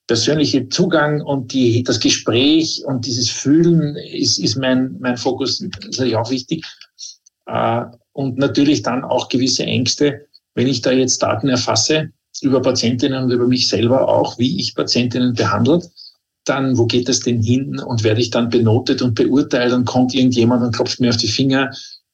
persönliche 0.06 0.68
Zugang 0.68 1.20
und 1.20 1.52
die, 1.52 1.82
das 1.82 2.00
Gespräch 2.00 2.82
und 2.86 3.06
dieses 3.06 3.28
Fühlen 3.28 3.96
ist, 3.96 4.38
ist 4.38 4.56
mein, 4.56 4.96
mein 5.00 5.16
Fokus 5.16 5.60
natürlich 5.60 6.16
auch 6.16 6.30
wichtig. 6.30 6.64
Äh, 7.46 7.84
und 8.12 8.38
natürlich 8.38 8.82
dann 8.82 9.04
auch 9.04 9.28
gewisse 9.28 9.64
Ängste, 9.64 10.26
wenn 10.54 10.68
ich 10.68 10.82
da 10.82 10.92
jetzt 10.92 11.22
Daten 11.22 11.48
erfasse, 11.48 12.10
über 12.42 12.60
Patientinnen 12.62 13.24
und 13.24 13.30
über 13.30 13.46
mich 13.46 13.68
selber 13.68 14.08
auch, 14.08 14.38
wie 14.38 14.60
ich 14.60 14.74
Patientinnen 14.74 15.34
behandelt. 15.34 15.88
Dann, 16.44 16.76
wo 16.76 16.86
geht 16.86 17.08
es 17.08 17.20
denn 17.20 17.42
hin 17.42 17.80
und 17.80 18.04
werde 18.04 18.20
ich 18.20 18.30
dann 18.30 18.50
benotet 18.50 19.02
und 19.02 19.14
beurteilt 19.14 19.72
und 19.72 19.86
kommt 19.86 20.14
irgendjemand 20.14 20.62
und 20.62 20.74
klopft 20.74 21.00
mir 21.00 21.10
auf 21.10 21.16
die 21.16 21.28
Finger, 21.28 21.70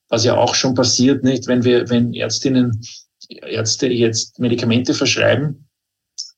was 0.08 0.24
ja 0.24 0.36
auch 0.36 0.54
schon 0.54 0.74
passiert, 0.74 1.24
nicht? 1.24 1.46
Wenn 1.46 1.64
wir, 1.64 1.88
wenn 1.88 2.14
Ärztinnen, 2.14 2.80
Ärzte 3.28 3.88
jetzt 3.88 4.38
Medikamente 4.38 4.94
verschreiben 4.94 5.68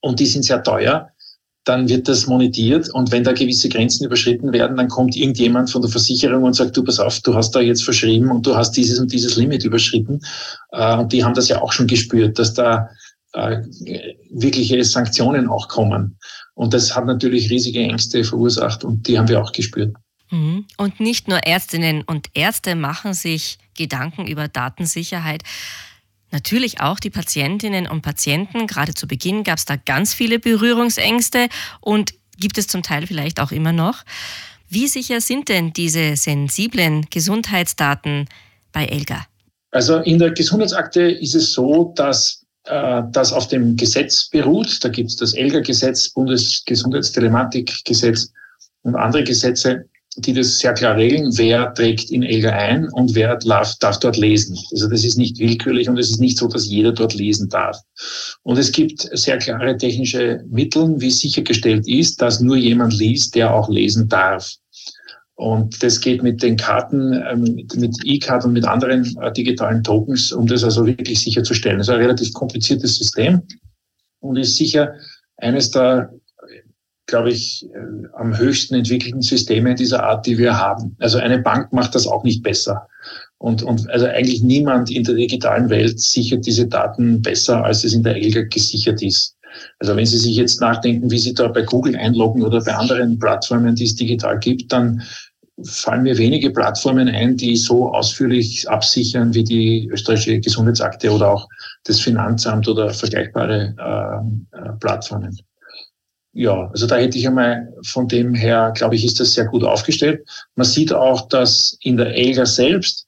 und 0.00 0.20
die 0.20 0.26
sind 0.26 0.44
sehr 0.44 0.62
teuer, 0.62 1.10
dann 1.64 1.88
wird 1.88 2.08
das 2.08 2.26
monetiert 2.26 2.90
und 2.90 3.12
wenn 3.12 3.22
da 3.22 3.32
gewisse 3.32 3.68
Grenzen 3.68 4.04
überschritten 4.04 4.52
werden, 4.52 4.76
dann 4.76 4.88
kommt 4.88 5.16
irgendjemand 5.16 5.70
von 5.70 5.82
der 5.82 5.90
Versicherung 5.90 6.42
und 6.42 6.54
sagt, 6.54 6.76
du 6.76 6.82
pass 6.82 6.98
auf, 6.98 7.20
du 7.20 7.34
hast 7.34 7.52
da 7.52 7.60
jetzt 7.60 7.84
verschrieben 7.84 8.30
und 8.30 8.46
du 8.46 8.56
hast 8.56 8.72
dieses 8.72 8.98
und 8.98 9.12
dieses 9.12 9.36
Limit 9.36 9.64
überschritten. 9.64 10.20
Äh, 10.72 10.96
und 10.96 11.12
die 11.12 11.22
haben 11.24 11.34
das 11.34 11.48
ja 11.48 11.62
auch 11.62 11.72
schon 11.72 11.86
gespürt, 11.86 12.38
dass 12.38 12.54
da 12.54 12.88
äh, 13.34 13.62
wirkliche 14.30 14.82
Sanktionen 14.84 15.48
auch 15.48 15.68
kommen. 15.68 16.18
Und 16.54 16.74
das 16.74 16.94
hat 16.94 17.06
natürlich 17.06 17.50
riesige 17.50 17.80
Ängste 17.80 18.24
verursacht 18.24 18.84
und 18.84 19.06
die 19.06 19.18
haben 19.18 19.28
wir 19.28 19.40
auch 19.40 19.52
gespürt. 19.52 19.94
Mhm. 20.30 20.66
Und 20.78 20.98
nicht 20.98 21.28
nur 21.28 21.38
Ärztinnen 21.38 22.02
und 22.02 22.28
Ärzte 22.34 22.74
machen 22.74 23.14
sich 23.14 23.58
Gedanken 23.76 24.26
über 24.26 24.48
Datensicherheit. 24.48 25.44
Natürlich 26.32 26.80
auch 26.80 26.98
die 26.98 27.10
Patientinnen 27.10 27.86
und 27.86 28.02
Patienten. 28.02 28.66
Gerade 28.66 28.94
zu 28.94 29.06
Beginn 29.06 29.44
gab 29.44 29.58
es 29.58 29.66
da 29.66 29.76
ganz 29.76 30.14
viele 30.14 30.38
Berührungsängste 30.38 31.48
und 31.80 32.14
gibt 32.38 32.58
es 32.58 32.66
zum 32.66 32.82
Teil 32.82 33.06
vielleicht 33.06 33.38
auch 33.38 33.52
immer 33.52 33.72
noch. 33.72 34.02
Wie 34.68 34.88
sicher 34.88 35.20
sind 35.20 35.50
denn 35.50 35.74
diese 35.74 36.16
sensiblen 36.16 37.06
Gesundheitsdaten 37.10 38.26
bei 38.72 38.86
Elga? 38.86 39.26
Also 39.70 39.98
in 39.98 40.18
der 40.18 40.30
Gesundheitsakte 40.30 41.02
ist 41.02 41.34
es 41.34 41.52
so, 41.52 41.92
dass 41.94 42.42
äh, 42.64 43.02
das 43.10 43.32
auf 43.32 43.48
dem 43.48 43.76
Gesetz 43.76 44.30
beruht. 44.30 44.82
Da 44.82 44.88
gibt 44.88 45.10
es 45.10 45.16
das 45.16 45.34
ELGA-Gesetz, 45.34 46.08
Bundesgesundheitstelematikgesetz 46.10 48.32
und 48.82 48.94
andere 48.94 49.24
Gesetze 49.24 49.84
die 50.16 50.34
das 50.34 50.58
sehr 50.58 50.74
klar 50.74 50.96
regeln, 50.96 51.36
wer 51.38 51.72
trägt 51.72 52.10
in 52.10 52.22
ELGA 52.22 52.50
ein 52.50 52.88
und 52.90 53.14
wer 53.14 53.36
darf, 53.36 53.74
darf 53.78 53.98
dort 53.98 54.18
lesen. 54.18 54.58
Also 54.70 54.88
das 54.88 55.04
ist 55.04 55.16
nicht 55.16 55.38
willkürlich 55.38 55.88
und 55.88 55.98
es 55.98 56.10
ist 56.10 56.20
nicht 56.20 56.36
so, 56.36 56.48
dass 56.48 56.66
jeder 56.66 56.92
dort 56.92 57.14
lesen 57.14 57.48
darf. 57.48 57.78
Und 58.42 58.58
es 58.58 58.72
gibt 58.72 59.08
sehr 59.12 59.38
klare 59.38 59.76
technische 59.76 60.44
Mittel, 60.50 61.00
wie 61.00 61.10
sichergestellt 61.10 61.88
ist, 61.88 62.20
dass 62.20 62.40
nur 62.40 62.56
jemand 62.56 62.92
liest, 62.94 63.34
der 63.34 63.54
auch 63.54 63.70
lesen 63.70 64.08
darf. 64.08 64.52
Und 65.34 65.82
das 65.82 66.00
geht 66.00 66.22
mit 66.22 66.42
den 66.42 66.56
Karten, 66.56 67.14
ähm, 67.30 67.66
mit 67.74 67.96
E-Card 68.04 68.44
und 68.44 68.52
mit 68.52 68.66
anderen 68.66 69.16
äh, 69.22 69.32
digitalen 69.32 69.82
Tokens, 69.82 70.30
um 70.30 70.46
das 70.46 70.62
also 70.62 70.86
wirklich 70.86 71.20
sicherzustellen. 71.20 71.78
Das 71.78 71.88
ist 71.88 71.94
ein 71.94 72.00
relativ 72.00 72.32
kompliziertes 72.34 72.98
System 72.98 73.42
und 74.20 74.36
ist 74.36 74.56
sicher 74.56 74.94
eines 75.38 75.70
der 75.70 76.12
glaube 77.12 77.30
ich, 77.30 77.68
äh, 77.74 78.06
am 78.14 78.38
höchsten 78.38 78.74
entwickelten 78.74 79.20
Systeme 79.20 79.74
dieser 79.74 80.02
Art, 80.02 80.24
die 80.24 80.38
wir 80.38 80.58
haben. 80.58 80.96
Also 80.98 81.18
eine 81.18 81.38
Bank 81.38 81.70
macht 81.70 81.94
das 81.94 82.06
auch 82.06 82.24
nicht 82.24 82.42
besser. 82.42 82.88
Und, 83.36 83.62
und 83.62 83.90
also 83.90 84.06
eigentlich 84.06 84.42
niemand 84.42 84.90
in 84.90 85.04
der 85.04 85.16
digitalen 85.16 85.68
Welt 85.68 86.00
sichert 86.00 86.46
diese 86.46 86.66
Daten 86.66 87.20
besser, 87.20 87.62
als 87.64 87.84
es 87.84 87.92
in 87.92 88.02
der 88.02 88.16
ELGA 88.16 88.44
gesichert 88.44 89.02
ist. 89.02 89.36
Also 89.78 89.94
wenn 89.94 90.06
Sie 90.06 90.16
sich 90.16 90.36
jetzt 90.36 90.62
nachdenken, 90.62 91.10
wie 91.10 91.18
Sie 91.18 91.34
da 91.34 91.48
bei 91.48 91.60
Google 91.60 91.96
einloggen 91.96 92.42
oder 92.42 92.62
bei 92.62 92.74
anderen 92.74 93.18
Plattformen, 93.18 93.74
die 93.74 93.84
es 93.84 93.94
digital 93.94 94.38
gibt, 94.38 94.72
dann 94.72 95.02
fallen 95.64 96.04
mir 96.04 96.16
wenige 96.16 96.50
Plattformen 96.50 97.08
ein, 97.08 97.36
die 97.36 97.56
so 97.56 97.92
ausführlich 97.92 98.66
absichern 98.70 99.34
wie 99.34 99.44
die 99.44 99.90
österreichische 99.92 100.40
Gesundheitsakte 100.40 101.10
oder 101.10 101.30
auch 101.30 101.46
das 101.84 102.00
Finanzamt 102.00 102.66
oder 102.68 102.88
vergleichbare 102.88 103.74
äh, 103.78 104.58
äh 104.58 104.72
Plattformen 104.80 105.36
ja, 106.32 106.68
also 106.68 106.86
da 106.86 106.96
hätte 106.96 107.18
ich 107.18 107.26
einmal 107.26 107.72
von 107.84 108.08
dem 108.08 108.34
her, 108.34 108.72
glaube 108.74 108.94
ich, 108.94 109.04
ist 109.04 109.20
das 109.20 109.32
sehr 109.32 109.44
gut 109.46 109.64
aufgestellt. 109.64 110.26
Man 110.56 110.66
sieht 110.66 110.92
auch, 110.92 111.28
dass 111.28 111.76
in 111.82 111.96
der 111.96 112.16
ELGA 112.16 112.46
selbst 112.46 113.06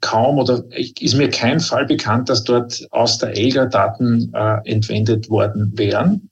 kaum 0.00 0.38
oder 0.38 0.62
ist 0.70 1.16
mir 1.16 1.28
kein 1.30 1.58
Fall 1.58 1.86
bekannt, 1.86 2.28
dass 2.28 2.44
dort 2.44 2.86
aus 2.92 3.18
der 3.18 3.36
ELGA 3.36 3.66
Daten 3.66 4.32
äh, 4.34 4.58
entwendet 4.64 5.28
worden 5.28 5.72
wären. 5.76 6.30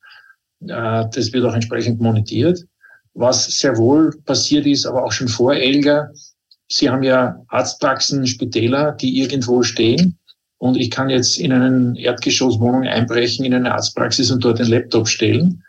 Äh, 0.61 1.05
das 1.13 1.33
wird 1.33 1.45
auch 1.45 1.55
entsprechend 1.55 2.01
monetiert. 2.01 2.65
Was 3.15 3.47
sehr 3.47 3.77
wohl 3.77 4.15
passiert 4.27 4.67
ist, 4.67 4.87
aber 4.87 5.05
auch 5.05 5.13
schon 5.13 5.29
vor 5.29 5.55
ELGA, 5.55 6.11
Sie 6.71 6.91
haben 6.91 7.03
ja 7.03 7.43
Arztpraxen, 7.49 8.27
Spitäler, 8.27 8.93
die 8.93 9.21
irgendwo 9.21 9.63
stehen. 9.63 10.19
Und 10.59 10.77
ich 10.77 10.91
kann 10.91 11.09
jetzt 11.09 11.39
in 11.39 11.53
einen 11.53 11.97
Erdgeschosswohnung 11.97 12.83
einbrechen, 12.83 13.45
in 13.45 13.55
eine 13.55 13.73
Arztpraxis 13.73 14.31
und 14.31 14.45
dort 14.45 14.59
den 14.59 14.67
Laptop 14.67 15.09
stellen. 15.09 15.63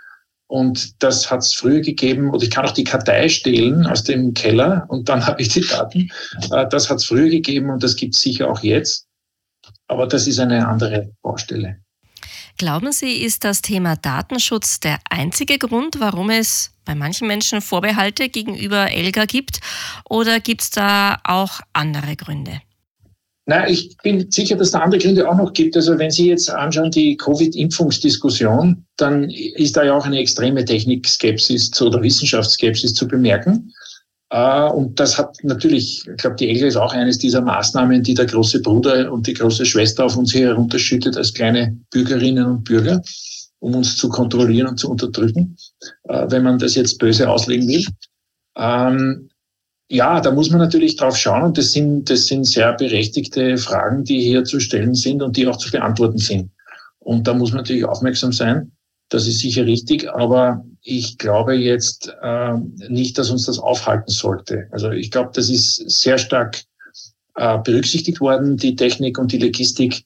Und 0.50 1.03
das 1.03 1.29
hat 1.29 1.41
es 1.41 1.53
früher 1.53 1.79
gegeben, 1.79 2.32
oder 2.32 2.41
ich 2.41 2.50
kann 2.50 2.65
auch 2.65 2.72
die 2.72 2.84
Kartei 2.84 3.29
stehlen 3.29 3.86
aus 3.86 4.03
dem 4.03 4.34
Keller 4.34 4.86
und 4.89 5.08
dann 5.08 5.25
habe 5.27 5.41
ich 5.41 5.50
die 5.50 5.62
Daten. 5.62 6.10
Äh, 6.51 6.68
das 6.70 6.89
hat 6.89 6.98
es 6.98 7.06
früher 7.06 7.29
gegeben 7.29 7.70
und 7.70 7.84
das 7.84 7.96
gibt 7.96 8.15
es 8.15 8.22
sicher 8.22 8.50
auch 8.50 8.62
jetzt. 8.62 9.06
Aber 9.88 10.08
das 10.08 10.27
ist 10.27 10.39
eine 10.39 10.68
andere 10.68 11.13
Baustelle. 11.22 11.77
Glauben 12.58 12.91
Sie, 12.91 13.22
ist 13.22 13.44
das 13.44 13.62
Thema 13.62 13.96
Datenschutz 13.96 14.79
der 14.79 15.00
einzige 15.10 15.60
Grund, 15.60 16.00
warum 16.00 16.32
es 16.32 16.72
bei 16.84 16.96
manchen 16.96 17.27
Menschen 17.27 17.62
Vorbehalte 17.62 18.27
gegenüber 18.27 18.91
Elga 18.91 19.25
gibt? 19.25 19.60
Oder 20.10 20.39
gibt 20.39 20.62
es 20.63 20.70
da 20.72 21.20
auch 21.24 21.62
andere 21.74 22.15
Gründe? 22.15 22.60
Na, 23.50 23.68
ich 23.68 23.98
bin 24.03 24.29
sicher, 24.29 24.56
dass 24.58 24.70
da 24.70 24.82
andere 24.82 25.01
Gründe 25.01 25.27
auch 25.27 25.36
noch 25.36 25.53
gibt. 25.53 25.75
Also 25.75 25.98
wenn 25.98 26.12
Sie 26.12 26.27
jetzt 26.27 26.51
anschauen, 26.51 26.91
die 26.91 27.18
Covid-Impfungsdiskussion, 27.18 28.86
dann 28.98 29.27
ist 29.27 29.75
da 29.75 29.84
ja 29.84 29.96
auch 29.96 30.06
eine 30.06 30.20
extreme 30.20 30.63
Technikskepsis 30.63 31.82
oder 31.82 32.00
Wissenschaftsskepsis 32.03 32.94
zu 32.94 33.08
bemerken. 33.08 33.74
Äh, 34.29 34.70
und 34.70 35.00
das 35.00 35.18
hat 35.18 35.36
natürlich, 35.41 36.08
ich 36.08 36.18
glaube, 36.18 36.36
die 36.36 36.48
ELGA 36.48 36.68
ist 36.68 36.75
auch 36.75 36.94
eines 36.94 37.18
dieser 37.18 37.41
Maßnahmen, 37.41 38.03
die 38.03 38.13
der 38.13 38.27
große 38.27 38.62
Bruder 38.62 39.12
und 39.12 39.25
die 39.25 39.34
große 39.34 39.65
Schwester 39.65 40.06
auf 40.06 40.15
uns 40.15 40.32
herunterschüttet 40.32 41.18
als 41.18 41.34
kleine 41.34 41.75
Bürgerinnen 41.89 42.46
und 42.46 42.65
Bürger, 42.65 43.01
um 43.58 43.74
uns 43.74 43.98
zu 43.98 44.10
kontrollieren 44.10 44.68
und 44.68 44.77
zu 44.77 44.91
unterdrücken, 44.91 45.58
äh, 46.03 46.27
wenn 46.29 46.44
man 46.44 46.60
das 46.60 46.75
jetzt 46.75 47.00
böse 47.00 47.27
auslegen 47.27 47.68
will. 47.68 47.84
Ja, 49.91 50.22
da 50.22 50.31
muss 50.31 50.51
man 50.51 50.60
natürlich 50.60 50.98
drauf 50.98 51.17
schauen 51.17 51.41
und 51.41 51.58
das 51.58 51.72
sind, 51.72 52.12
das 52.12 52.27
sind 52.27 52.46
sehr 52.46 52.74
berechtigte 52.74 53.58
Fragen, 53.58 54.03
die 54.03 54.22
hier 54.22 54.43
zu 54.43 54.60
stellen 54.60 54.93
sind 54.93 55.24
und 55.24 55.36
die 55.36 55.48
auch 55.48 55.58
zu 55.58 55.72
beantworten 55.72 56.19
sind. 56.19 56.51
Und 57.00 57.27
da 57.27 57.34
muss 57.34 57.51
man 57.51 57.62
natürlich 57.62 57.86
aufmerksam 57.86 58.31
sein. 58.31 58.72
Das 59.10 59.25
ist 59.25 59.39
sicher 59.39 59.65
richtig, 59.65 60.08
aber 60.08 60.63
ich 60.84 61.17
glaube 61.17 61.55
jetzt 61.55 62.13
äh, 62.22 62.53
nicht, 62.88 63.17
dass 63.17 63.31
uns 63.31 63.48
das 63.48 63.58
aufhalten 63.58 64.12
sollte. 64.12 64.67
Also 64.72 64.91
ich 64.91 65.10
glaube, 65.10 65.31
das 65.34 65.50
ist 65.50 65.77
sehr 65.89 66.19
stark 66.19 66.62
äh, 67.36 67.58
berücksichtigt 67.58 68.22
worden. 68.22 68.58
Die 68.58 68.75
Technik 68.75 69.17
und 69.17 69.31
die 69.31 69.39
Logistik 69.39 70.03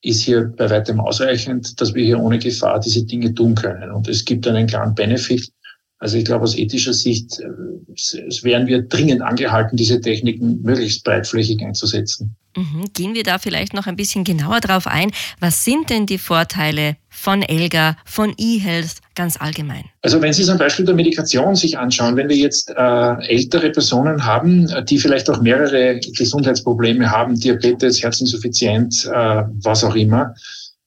ist 0.00 0.22
hier 0.22 0.44
bei 0.56 0.70
weitem 0.70 0.98
ausreichend, 0.98 1.78
dass 1.78 1.92
wir 1.92 2.04
hier 2.04 2.20
ohne 2.20 2.38
Gefahr 2.38 2.80
diese 2.80 3.04
Dinge 3.04 3.34
tun 3.34 3.54
können. 3.54 3.90
Und 3.90 4.08
es 4.08 4.24
gibt 4.24 4.48
einen 4.48 4.66
klaren 4.66 4.94
Benefit 4.94 5.50
also 5.98 6.18
ich 6.18 6.24
glaube, 6.24 6.44
aus 6.44 6.56
ethischer 6.56 6.92
Sicht 6.92 7.40
äh, 7.40 8.42
wären 8.42 8.66
wir 8.66 8.82
dringend 8.82 9.22
angehalten, 9.22 9.76
diese 9.76 10.00
Techniken 10.00 10.60
möglichst 10.62 11.04
breitflächig 11.04 11.62
einzusetzen. 11.62 12.36
Mhm. 12.54 12.84
Gehen 12.94 13.14
wir 13.14 13.22
da 13.22 13.38
vielleicht 13.38 13.74
noch 13.74 13.86
ein 13.86 13.96
bisschen 13.96 14.24
genauer 14.24 14.60
drauf 14.60 14.86
ein. 14.86 15.10
Was 15.40 15.64
sind 15.64 15.90
denn 15.90 16.06
die 16.06 16.18
Vorteile 16.18 16.96
von 17.08 17.42
ELGA, 17.42 17.96
von 18.04 18.34
eHealth 18.36 18.96
ganz 19.14 19.38
allgemein? 19.38 19.84
Also 20.02 20.20
wenn 20.20 20.32
Sie 20.32 20.44
zum 20.44 20.58
Beispiel 20.58 20.84
der 20.84 20.94
Medikation 20.94 21.54
sich 21.54 21.78
anschauen, 21.78 22.16
wenn 22.16 22.28
wir 22.28 22.36
jetzt 22.36 22.70
äh, 22.70 23.26
ältere 23.28 23.70
Personen 23.70 24.24
haben, 24.24 24.68
die 24.86 24.98
vielleicht 24.98 25.28
auch 25.30 25.40
mehrere 25.40 26.00
Gesundheitsprobleme 26.00 27.10
haben, 27.10 27.38
Diabetes, 27.38 28.02
Herzinsuffizienz, 28.02 29.06
äh, 29.06 29.42
was 29.62 29.84
auch 29.84 29.94
immer, 29.94 30.34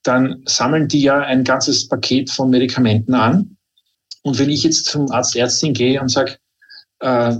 dann 0.03 0.41
sammeln 0.45 0.87
die 0.87 1.01
ja 1.01 1.19
ein 1.19 1.43
ganzes 1.43 1.87
Paket 1.87 2.29
von 2.29 2.49
Medikamenten 2.49 3.13
an 3.13 3.57
und 4.23 4.39
wenn 4.39 4.49
ich 4.49 4.63
jetzt 4.63 4.85
zum 4.85 5.11
Arzt, 5.11 5.35
Ärztin 5.35 5.73
gehe 5.73 6.01
und 6.01 6.09
sage, 6.09 6.37
äh, 7.01 7.35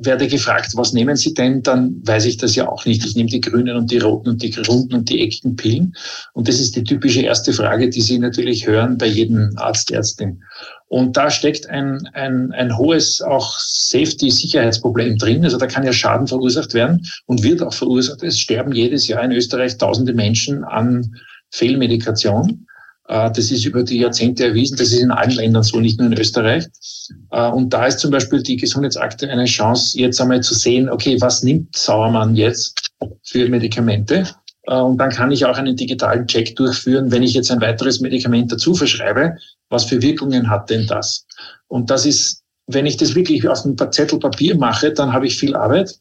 werde 0.00 0.28
gefragt, 0.28 0.72
was 0.74 0.92
nehmen 0.92 1.16
Sie 1.16 1.32
denn, 1.32 1.62
dann 1.62 2.02
weiß 2.04 2.26
ich 2.26 2.36
das 2.36 2.54
ja 2.54 2.68
auch 2.68 2.84
nicht. 2.84 3.04
Ich 3.06 3.16
nehme 3.16 3.30
die 3.30 3.40
grünen 3.40 3.76
und 3.76 3.90
die 3.90 3.98
roten 3.98 4.28
und 4.28 4.42
die 4.42 4.54
runden 4.68 4.94
und 4.94 5.08
die 5.08 5.22
eckigen 5.22 5.56
Pillen. 5.56 5.94
Und 6.34 6.46
das 6.46 6.60
ist 6.60 6.76
die 6.76 6.84
typische 6.84 7.22
erste 7.22 7.52
Frage, 7.54 7.88
die 7.88 8.02
Sie 8.02 8.18
natürlich 8.18 8.66
hören 8.66 8.98
bei 8.98 9.06
jedem 9.06 9.50
Arzt, 9.56 9.90
Ärztin. 9.90 10.42
Und 10.88 11.16
da 11.16 11.30
steckt 11.30 11.68
ein, 11.68 12.06
ein, 12.12 12.52
ein 12.52 12.76
hohes 12.76 13.22
auch 13.22 13.58
Safety-Sicherheitsproblem 13.58 15.16
drin. 15.16 15.44
Also 15.44 15.56
da 15.56 15.66
kann 15.66 15.84
ja 15.84 15.92
Schaden 15.92 16.26
verursacht 16.26 16.74
werden 16.74 17.06
und 17.26 17.42
wird 17.42 17.62
auch 17.62 17.74
verursacht. 17.74 18.22
Es 18.22 18.38
sterben 18.38 18.72
jedes 18.72 19.08
Jahr 19.08 19.24
in 19.24 19.32
Österreich 19.32 19.78
tausende 19.78 20.12
Menschen 20.12 20.64
an 20.64 21.14
Fehlmedikation. 21.50 22.66
Äh, 23.08 23.30
das 23.32 23.50
ist 23.50 23.64
über 23.64 23.82
die 23.82 23.98
Jahrzehnte 23.98 24.46
erwiesen. 24.46 24.76
Das 24.76 24.92
ist 24.92 25.00
in 25.00 25.10
allen 25.10 25.32
Ländern 25.32 25.62
so, 25.62 25.80
nicht 25.80 25.98
nur 25.98 26.10
in 26.10 26.18
Österreich. 26.18 26.66
Äh, 27.30 27.50
und 27.50 27.72
da 27.72 27.86
ist 27.86 27.98
zum 27.98 28.10
Beispiel 28.10 28.42
die 28.42 28.56
Gesundheitsakte 28.56 29.28
eine 29.28 29.46
Chance, 29.46 29.98
jetzt 29.98 30.20
einmal 30.20 30.42
zu 30.42 30.54
sehen, 30.54 30.88
okay, 30.88 31.16
was 31.20 31.42
nimmt 31.42 31.76
Sauermann 31.76 32.36
jetzt 32.36 32.90
für 33.24 33.48
Medikamente? 33.48 34.28
Äh, 34.66 34.74
und 34.74 34.98
dann 34.98 35.10
kann 35.10 35.30
ich 35.30 35.44
auch 35.44 35.56
einen 35.56 35.76
digitalen 35.76 36.26
Check 36.26 36.54
durchführen, 36.56 37.10
wenn 37.10 37.22
ich 37.22 37.34
jetzt 37.34 37.50
ein 37.50 37.60
weiteres 37.60 38.00
Medikament 38.00 38.52
dazu 38.52 38.74
verschreibe. 38.74 39.36
Was 39.70 39.86
für 39.86 40.00
Wirkungen 40.02 40.48
hat 40.48 40.70
denn 40.70 40.86
das? 40.86 41.26
Und 41.68 41.90
das 41.90 42.06
ist, 42.06 42.42
wenn 42.66 42.86
ich 42.86 42.96
das 42.96 43.14
wirklich 43.14 43.46
auf 43.48 43.64
einem 43.64 43.76
Zettel 43.90 44.18
Papier 44.18 44.56
mache, 44.56 44.92
dann 44.92 45.12
habe 45.12 45.26
ich 45.26 45.36
viel 45.36 45.56
Arbeit 45.56 45.98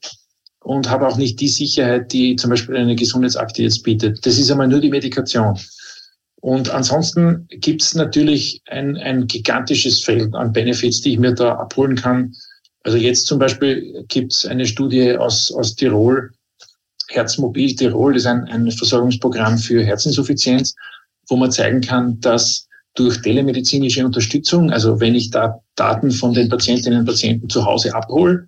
und 0.62 0.90
habe 0.90 1.08
auch 1.08 1.18
nicht 1.18 1.40
die 1.40 1.48
Sicherheit, 1.48 2.12
die 2.12 2.36
zum 2.36 2.50
Beispiel 2.50 2.76
eine 2.76 2.96
Gesundheitsakte 2.96 3.64
jetzt 3.64 3.84
bietet. 3.84 4.26
Das 4.26 4.38
ist 4.38 4.52
einmal 4.52 4.68
nur 4.68 4.82
die 4.82 4.90
Medikation. 4.90 5.58
Und 6.42 6.70
ansonsten 6.70 7.48
gibt 7.50 7.82
es 7.82 7.96
natürlich 7.96 8.62
ein, 8.68 8.96
ein 8.98 9.28
gigantisches 9.28 10.04
Feld 10.04 10.34
an 10.36 10.54
Benefits, 10.54 11.02
die 11.02 11.14
ich 11.14 11.20
mir 11.20 11.34
da 11.34 11.56
abholen 11.56 11.96
kann. 11.96 12.34
Also 12.84 12.98
jetzt 12.98 13.28
zum 13.28 13.40
Beispiel 13.40 14.06
gibt 14.08 14.34
es 14.34 14.46
eine 14.46 14.66
Studie 14.66 15.18
aus, 15.18 15.52
aus 15.52 15.76
Tirol, 15.76 16.32
Herzmobil 17.10 17.76
Tirol, 17.76 18.16
ist 18.16 18.28
ein, 18.28 18.46
ein 18.46 18.70
Versorgungsprogramm 18.72 19.58
für 19.58 19.84
Herzinsuffizienz, 19.84 20.76
wo 21.28 21.36
man 21.36 21.52
zeigen 21.52 21.82
kann, 21.82 22.20
dass 22.20 22.68
durch 22.94 23.22
telemedizinische 23.22 24.06
Unterstützung, 24.06 24.72
also 24.72 25.00
wenn 25.00 25.16
ich 25.16 25.30
da 25.30 25.60
Daten 25.76 26.12
von 26.12 26.34
den 26.34 26.50
Patientinnen 26.50 27.00
und 27.00 27.06
Patienten 27.06 27.50
zu 27.50 27.66
Hause 27.66 27.94
abhole, 27.94 28.48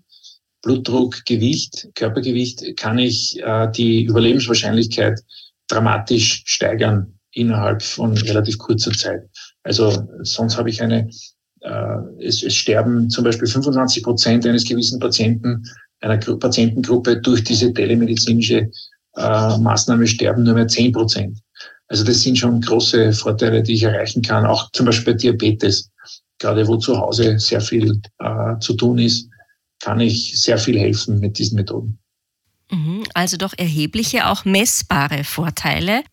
Blutdruck, 0.62 1.24
Gewicht, 1.26 1.88
Körpergewicht, 1.96 2.76
kann 2.76 2.98
ich 2.98 3.40
äh, 3.42 3.72
die 3.72 4.04
Überlebenswahrscheinlichkeit 4.04 5.20
dramatisch 5.68 6.44
steigern 6.46 7.19
innerhalb 7.32 7.82
von 7.82 8.16
relativ 8.18 8.58
kurzer 8.58 8.92
Zeit. 8.92 9.30
Also 9.64 10.08
sonst 10.22 10.58
habe 10.58 10.70
ich 10.70 10.82
eine, 10.82 11.10
äh, 11.62 11.98
es, 12.20 12.44
es 12.44 12.56
sterben 12.56 13.10
zum 13.10 13.24
Beispiel 13.24 13.48
25 13.48 14.04
Prozent 14.04 14.46
eines 14.46 14.66
gewissen 14.66 15.00
Patienten, 15.00 15.64
einer 16.02 16.18
Patientengruppe 16.18 17.22
durch 17.22 17.44
diese 17.44 17.74
telemedizinische 17.74 18.70
äh, 19.16 19.58
Maßnahme 19.58 20.08
sterben 20.08 20.44
nur 20.44 20.54
mehr 20.54 20.68
10 20.68 20.92
Prozent. 20.92 21.40
Also 21.88 22.04
das 22.04 22.22
sind 22.22 22.38
schon 22.38 22.62
große 22.62 23.14
Vorteile, 23.14 23.64
die 23.64 23.74
ich 23.74 23.84
erreichen 23.84 24.22
kann, 24.22 24.46
auch 24.46 24.72
zum 24.72 24.86
Beispiel 24.86 25.14
bei 25.14 25.18
Diabetes. 25.18 25.90
Gerade 26.38 26.68
wo 26.68 26.78
zu 26.78 26.98
Hause 26.98 27.38
sehr 27.40 27.60
viel 27.60 28.00
äh, 28.20 28.60
zu 28.60 28.76
tun 28.76 29.00
ist, 29.00 29.28
kann 29.80 30.00
ich 30.00 30.40
sehr 30.40 30.58
viel 30.58 30.80
helfen 30.80 31.20
mit 31.20 31.38
diesen 31.38 31.56
Methoden. 31.56 32.00
Mhm, 32.72 33.04
also 33.16 33.36
doch 33.36 33.54
erhebliche, 33.58 34.28
auch 34.28 34.46
messbare 34.46 35.24
Vorteile. 35.24 36.04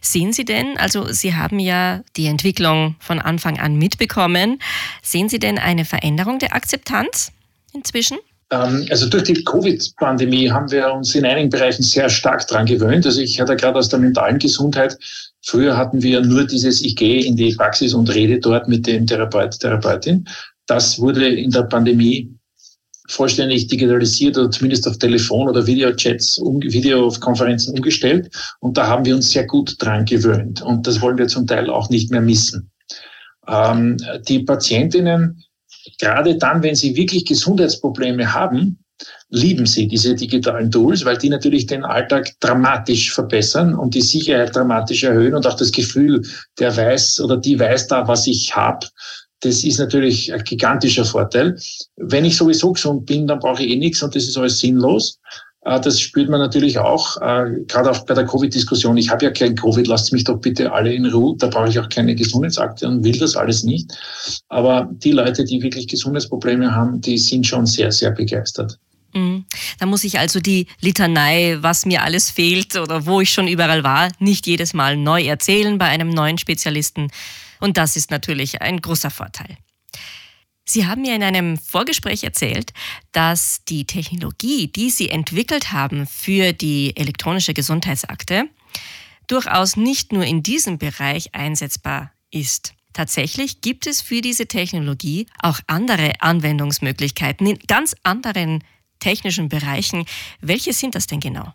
Sehen 0.00 0.32
Sie 0.32 0.44
denn, 0.44 0.78
also 0.78 1.12
Sie 1.12 1.34
haben 1.34 1.58
ja 1.58 2.02
die 2.16 2.26
Entwicklung 2.26 2.96
von 3.00 3.18
Anfang 3.18 3.58
an 3.58 3.76
mitbekommen, 3.76 4.58
sehen 5.02 5.28
Sie 5.28 5.38
denn 5.38 5.58
eine 5.58 5.84
Veränderung 5.84 6.38
der 6.38 6.54
Akzeptanz 6.54 7.32
inzwischen? 7.74 8.18
Ähm, 8.50 8.86
also 8.90 9.08
durch 9.08 9.24
die 9.24 9.44
Covid-Pandemie 9.44 10.50
haben 10.50 10.70
wir 10.70 10.92
uns 10.92 11.14
in 11.14 11.26
einigen 11.26 11.50
Bereichen 11.50 11.82
sehr 11.82 12.08
stark 12.08 12.46
dran 12.46 12.66
gewöhnt. 12.66 13.04
Also 13.04 13.20
ich 13.20 13.40
hatte 13.40 13.56
gerade 13.56 13.78
aus 13.78 13.88
der 13.88 13.98
mentalen 13.98 14.38
Gesundheit, 14.38 14.96
früher 15.42 15.76
hatten 15.76 16.02
wir 16.02 16.20
nur 16.20 16.46
dieses, 16.46 16.80
ich 16.80 16.96
gehe 16.96 17.24
in 17.24 17.36
die 17.36 17.54
Praxis 17.54 17.92
und 17.92 18.08
rede 18.14 18.38
dort 18.38 18.68
mit 18.68 18.86
dem 18.86 19.06
Therapeut, 19.06 19.58
Therapeutin. 19.58 20.26
Das 20.66 20.98
wurde 20.98 21.28
in 21.28 21.50
der 21.50 21.62
Pandemie 21.62 22.30
vollständig 23.08 23.68
digitalisiert 23.68 24.36
oder 24.38 24.50
zumindest 24.50 24.86
auf 24.88 24.98
Telefon- 24.98 25.48
oder 25.48 25.66
Videochats, 25.66 26.38
um, 26.38 26.60
Videokonferenzen 26.62 27.74
umgestellt. 27.74 28.30
Und 28.60 28.76
da 28.76 28.86
haben 28.86 29.04
wir 29.04 29.14
uns 29.14 29.30
sehr 29.30 29.46
gut 29.46 29.76
dran 29.78 30.04
gewöhnt. 30.04 30.62
Und 30.62 30.86
das 30.86 31.00
wollen 31.00 31.18
wir 31.18 31.28
zum 31.28 31.46
Teil 31.46 31.70
auch 31.70 31.90
nicht 31.90 32.10
mehr 32.10 32.20
missen. 32.20 32.70
Ähm, 33.48 33.96
die 34.28 34.40
Patientinnen, 34.40 35.42
gerade 36.00 36.36
dann, 36.36 36.62
wenn 36.62 36.74
sie 36.74 36.96
wirklich 36.96 37.24
Gesundheitsprobleme 37.24 38.32
haben, 38.32 38.78
lieben 39.28 39.66
sie 39.66 39.88
diese 39.88 40.14
digitalen 40.14 40.70
Tools, 40.70 41.04
weil 41.04 41.18
die 41.18 41.28
natürlich 41.28 41.66
den 41.66 41.84
Alltag 41.84 42.32
dramatisch 42.40 43.12
verbessern 43.12 43.74
und 43.74 43.94
die 43.94 44.00
Sicherheit 44.00 44.54
dramatisch 44.54 45.02
erhöhen 45.04 45.34
und 45.34 45.46
auch 45.46 45.56
das 45.56 45.72
Gefühl, 45.72 46.22
der 46.58 46.76
weiß 46.76 47.20
oder 47.20 47.36
die 47.36 47.58
weiß 47.58 47.88
da, 47.88 48.08
was 48.08 48.26
ich 48.26 48.54
habe, 48.54 48.86
das 49.40 49.64
ist 49.64 49.78
natürlich 49.78 50.32
ein 50.32 50.42
gigantischer 50.44 51.04
Vorteil. 51.04 51.58
Wenn 51.96 52.24
ich 52.24 52.36
sowieso 52.36 52.72
gesund 52.72 53.06
bin, 53.06 53.26
dann 53.26 53.38
brauche 53.38 53.62
ich 53.62 53.70
eh 53.70 53.76
nichts 53.76 54.02
und 54.02 54.14
das 54.14 54.24
ist 54.24 54.38
alles 54.38 54.58
sinnlos. 54.58 55.18
Äh, 55.66 55.80
das 55.80 56.00
spürt 56.00 56.28
man 56.28 56.40
natürlich 56.40 56.78
auch, 56.78 57.20
äh, 57.20 57.50
gerade 57.66 57.90
auch 57.90 58.04
bei 58.06 58.14
der 58.14 58.24
Covid-Diskussion. 58.24 58.96
Ich 58.96 59.10
habe 59.10 59.24
ja 59.24 59.30
kein 59.30 59.56
Covid, 59.56 59.86
lasst 59.86 60.12
mich 60.12 60.24
doch 60.24 60.38
bitte 60.38 60.72
alle 60.72 60.92
in 60.92 61.06
Ruhe. 61.06 61.36
Da 61.38 61.48
brauche 61.48 61.68
ich 61.68 61.78
auch 61.78 61.88
keine 61.88 62.14
Gesundheitsakte 62.14 62.88
und 62.88 63.04
will 63.04 63.18
das 63.18 63.36
alles 63.36 63.64
nicht. 63.64 63.92
Aber 64.48 64.88
die 64.90 65.12
Leute, 65.12 65.44
die 65.44 65.62
wirklich 65.62 65.88
Gesundheitsprobleme 65.88 66.74
haben, 66.74 67.00
die 67.00 67.18
sind 67.18 67.46
schon 67.46 67.66
sehr, 67.66 67.92
sehr 67.92 68.12
begeistert. 68.12 68.78
Mhm. 69.12 69.44
Da 69.78 69.86
muss 69.86 70.04
ich 70.04 70.18
also 70.18 70.40
die 70.40 70.66
Litanei, 70.80 71.58
was 71.60 71.84
mir 71.84 72.02
alles 72.02 72.30
fehlt 72.30 72.76
oder 72.76 73.06
wo 73.06 73.20
ich 73.20 73.30
schon 73.30 73.48
überall 73.48 73.82
war, 73.82 74.10
nicht 74.18 74.46
jedes 74.46 74.72
Mal 74.72 74.96
neu 74.96 75.22
erzählen 75.24 75.78
bei 75.78 75.86
einem 75.86 76.10
neuen 76.10 76.38
Spezialisten. 76.38 77.08
Und 77.60 77.76
das 77.76 77.96
ist 77.96 78.10
natürlich 78.10 78.62
ein 78.62 78.80
großer 78.80 79.10
Vorteil. 79.10 79.56
Sie 80.68 80.86
haben 80.86 81.02
mir 81.02 81.14
in 81.14 81.22
einem 81.22 81.58
Vorgespräch 81.58 82.24
erzählt, 82.24 82.72
dass 83.12 83.64
die 83.68 83.86
Technologie, 83.86 84.66
die 84.66 84.90
Sie 84.90 85.08
entwickelt 85.10 85.72
haben 85.72 86.06
für 86.06 86.52
die 86.52 86.96
elektronische 86.96 87.54
Gesundheitsakte, 87.54 88.48
durchaus 89.28 89.76
nicht 89.76 90.12
nur 90.12 90.24
in 90.24 90.42
diesem 90.42 90.78
Bereich 90.78 91.34
einsetzbar 91.34 92.12
ist. 92.32 92.74
Tatsächlich 92.92 93.60
gibt 93.60 93.86
es 93.86 94.00
für 94.00 94.20
diese 94.22 94.46
Technologie 94.46 95.26
auch 95.38 95.60
andere 95.66 96.14
Anwendungsmöglichkeiten 96.20 97.46
in 97.46 97.58
ganz 97.66 97.94
anderen 98.02 98.64
technischen 98.98 99.48
Bereichen. 99.48 100.04
Welche 100.40 100.72
sind 100.72 100.94
das 100.94 101.06
denn 101.06 101.20
genau? 101.20 101.52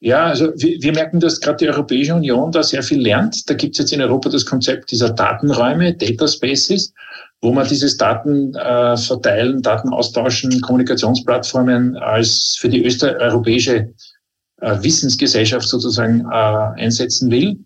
Ja, 0.00 0.26
also 0.26 0.52
wir, 0.56 0.80
wir 0.82 0.92
merken, 0.92 1.20
dass 1.20 1.40
gerade 1.40 1.58
die 1.58 1.68
Europäische 1.68 2.14
Union 2.14 2.52
da 2.52 2.62
sehr 2.62 2.82
viel 2.82 3.00
lernt. 3.00 3.48
Da 3.48 3.54
gibt 3.54 3.74
es 3.74 3.78
jetzt 3.78 3.92
in 3.92 4.02
Europa 4.02 4.28
das 4.28 4.44
Konzept 4.44 4.90
dieser 4.90 5.10
Datenräume, 5.10 5.94
Data 5.94 6.28
Spaces, 6.28 6.92
wo 7.40 7.52
man 7.52 7.66
dieses 7.66 7.96
Daten 7.96 8.54
äh, 8.54 8.96
verteilen, 8.96 9.62
Daten 9.62 9.90
austauschen, 9.90 10.60
Kommunikationsplattformen 10.60 11.96
als 11.96 12.56
für 12.60 12.68
die 12.68 12.84
öster 12.84 13.16
europäische 13.16 13.94
äh, 14.60 14.82
Wissensgesellschaft 14.82 15.68
sozusagen 15.68 16.20
äh, 16.30 16.82
einsetzen 16.82 17.30
will. 17.30 17.56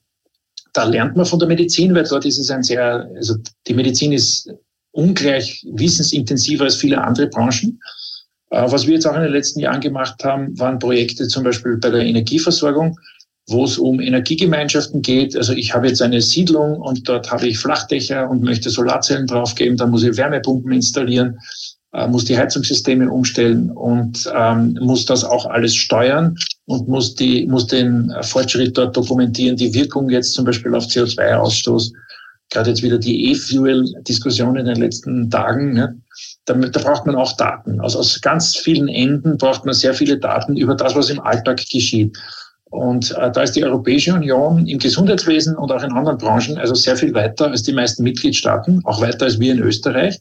Da 0.72 0.84
lernt 0.84 1.16
man 1.16 1.26
von 1.26 1.40
der 1.40 1.48
Medizin, 1.48 1.94
weil 1.94 2.04
dort 2.04 2.24
ist 2.24 2.38
es 2.38 2.50
ein 2.50 2.62
sehr, 2.62 3.10
also 3.16 3.34
die 3.66 3.74
Medizin 3.74 4.12
ist 4.12 4.48
ungleich 4.92 5.66
wissensintensiver 5.72 6.64
als 6.64 6.76
viele 6.76 7.02
andere 7.02 7.26
Branchen. 7.26 7.80
Äh, 8.50 8.70
was 8.70 8.86
wir 8.86 8.94
jetzt 8.94 9.06
auch 9.06 9.16
in 9.16 9.22
den 9.22 9.32
letzten 9.32 9.60
Jahren 9.60 9.80
gemacht 9.80 10.22
haben, 10.24 10.58
waren 10.58 10.78
Projekte 10.78 11.26
zum 11.28 11.44
Beispiel 11.44 11.76
bei 11.76 11.90
der 11.90 12.02
Energieversorgung, 12.02 12.98
wo 13.48 13.64
es 13.64 13.78
um 13.78 14.00
Energiegemeinschaften 14.00 15.02
geht. 15.02 15.36
Also 15.36 15.52
ich 15.52 15.74
habe 15.74 15.88
jetzt 15.88 16.02
eine 16.02 16.20
Siedlung 16.20 16.76
und 16.76 17.08
dort 17.08 17.30
habe 17.30 17.48
ich 17.48 17.58
Flachdächer 17.58 18.28
und 18.28 18.42
möchte 18.42 18.70
Solarzellen 18.70 19.26
draufgeben, 19.26 19.76
dann 19.76 19.90
muss 19.90 20.02
ich 20.02 20.16
Wärmepumpen 20.16 20.72
installieren, 20.72 21.38
äh, 21.92 22.06
muss 22.06 22.24
die 22.24 22.36
Heizungssysteme 22.36 23.10
umstellen 23.10 23.70
und 23.70 24.30
ähm, 24.34 24.78
muss 24.80 25.04
das 25.04 25.24
auch 25.24 25.46
alles 25.46 25.74
steuern 25.74 26.36
und 26.66 26.88
muss, 26.88 27.14
die, 27.14 27.46
muss 27.46 27.66
den 27.66 28.12
Fortschritt 28.22 28.76
dort 28.76 28.96
dokumentieren, 28.96 29.56
die 29.56 29.74
Wirkung 29.74 30.10
jetzt 30.10 30.34
zum 30.34 30.44
Beispiel 30.44 30.74
auf 30.74 30.84
CO2-Ausstoß. 30.84 31.92
Gerade 32.52 32.70
jetzt 32.70 32.82
wieder 32.82 32.98
die 32.98 33.30
E-Fuel-Diskussion 33.30 34.56
in 34.56 34.66
den 34.66 34.76
letzten 34.76 35.30
Tagen. 35.30 35.74
Ne? 35.74 35.96
Da, 36.46 36.54
da 36.54 36.80
braucht 36.80 37.06
man 37.06 37.16
auch 37.16 37.36
Daten. 37.36 37.80
Also 37.80 37.98
aus 37.98 38.20
ganz 38.20 38.56
vielen 38.56 38.88
Enden 38.88 39.36
braucht 39.36 39.64
man 39.64 39.74
sehr 39.74 39.94
viele 39.94 40.18
Daten 40.18 40.56
über 40.56 40.74
das, 40.74 40.94
was 40.94 41.10
im 41.10 41.20
Alltag 41.20 41.58
geschieht. 41.70 42.16
Und 42.70 43.10
äh, 43.16 43.30
da 43.32 43.42
ist 43.42 43.56
die 43.56 43.64
Europäische 43.64 44.14
Union 44.14 44.66
im 44.66 44.78
Gesundheitswesen 44.78 45.56
und 45.56 45.72
auch 45.72 45.82
in 45.82 45.92
anderen 45.92 46.18
Branchen 46.18 46.56
also 46.56 46.74
sehr 46.74 46.96
viel 46.96 47.12
weiter 47.14 47.48
als 47.48 47.64
die 47.64 47.72
meisten 47.72 48.04
Mitgliedstaaten, 48.04 48.80
auch 48.84 49.00
weiter 49.00 49.24
als 49.24 49.40
wir 49.40 49.52
in 49.52 49.60
Österreich 49.60 50.18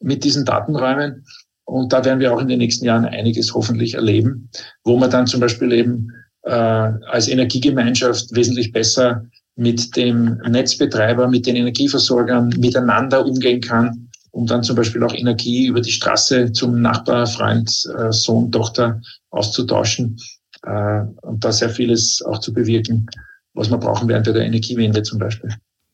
mit 0.00 0.22
diesen 0.24 0.44
Datenräumen. 0.44 1.24
Und 1.64 1.92
da 1.92 2.04
werden 2.04 2.20
wir 2.20 2.34
auch 2.34 2.40
in 2.40 2.48
den 2.48 2.58
nächsten 2.58 2.84
Jahren 2.84 3.06
einiges 3.06 3.54
hoffentlich 3.54 3.94
erleben, 3.94 4.50
wo 4.84 4.96
man 4.96 5.10
dann 5.10 5.26
zum 5.26 5.40
Beispiel 5.40 5.72
eben 5.72 6.08
äh, 6.42 6.50
als 6.50 7.28
Energiegemeinschaft 7.28 8.34
wesentlich 8.34 8.72
besser 8.72 9.24
mit 9.56 9.96
dem 9.96 10.38
Netzbetreiber, 10.48 11.28
mit 11.28 11.46
den 11.46 11.56
Energieversorgern 11.56 12.48
miteinander 12.58 13.24
umgehen 13.24 13.60
kann 13.60 14.09
um 14.32 14.46
dann 14.46 14.62
zum 14.62 14.76
Beispiel 14.76 15.02
auch 15.02 15.14
Energie 15.14 15.66
über 15.66 15.80
die 15.80 15.92
Straße 15.92 16.52
zum 16.52 16.80
Nachbar, 16.80 17.26
Freund, 17.26 17.70
äh, 17.98 18.12
Sohn, 18.12 18.50
Tochter 18.50 19.00
auszutauschen 19.30 20.18
äh, 20.62 21.00
und 21.22 21.44
da 21.44 21.52
sehr 21.52 21.70
vieles 21.70 22.22
auch 22.22 22.38
zu 22.38 22.52
bewirken, 22.52 23.06
was 23.54 23.70
wir 23.70 23.78
brauchen 23.78 24.08
bei 24.08 24.18
der 24.18 24.44
Energiewende 24.44 25.02
zum 25.02 25.18
Beispiel. 25.18 25.50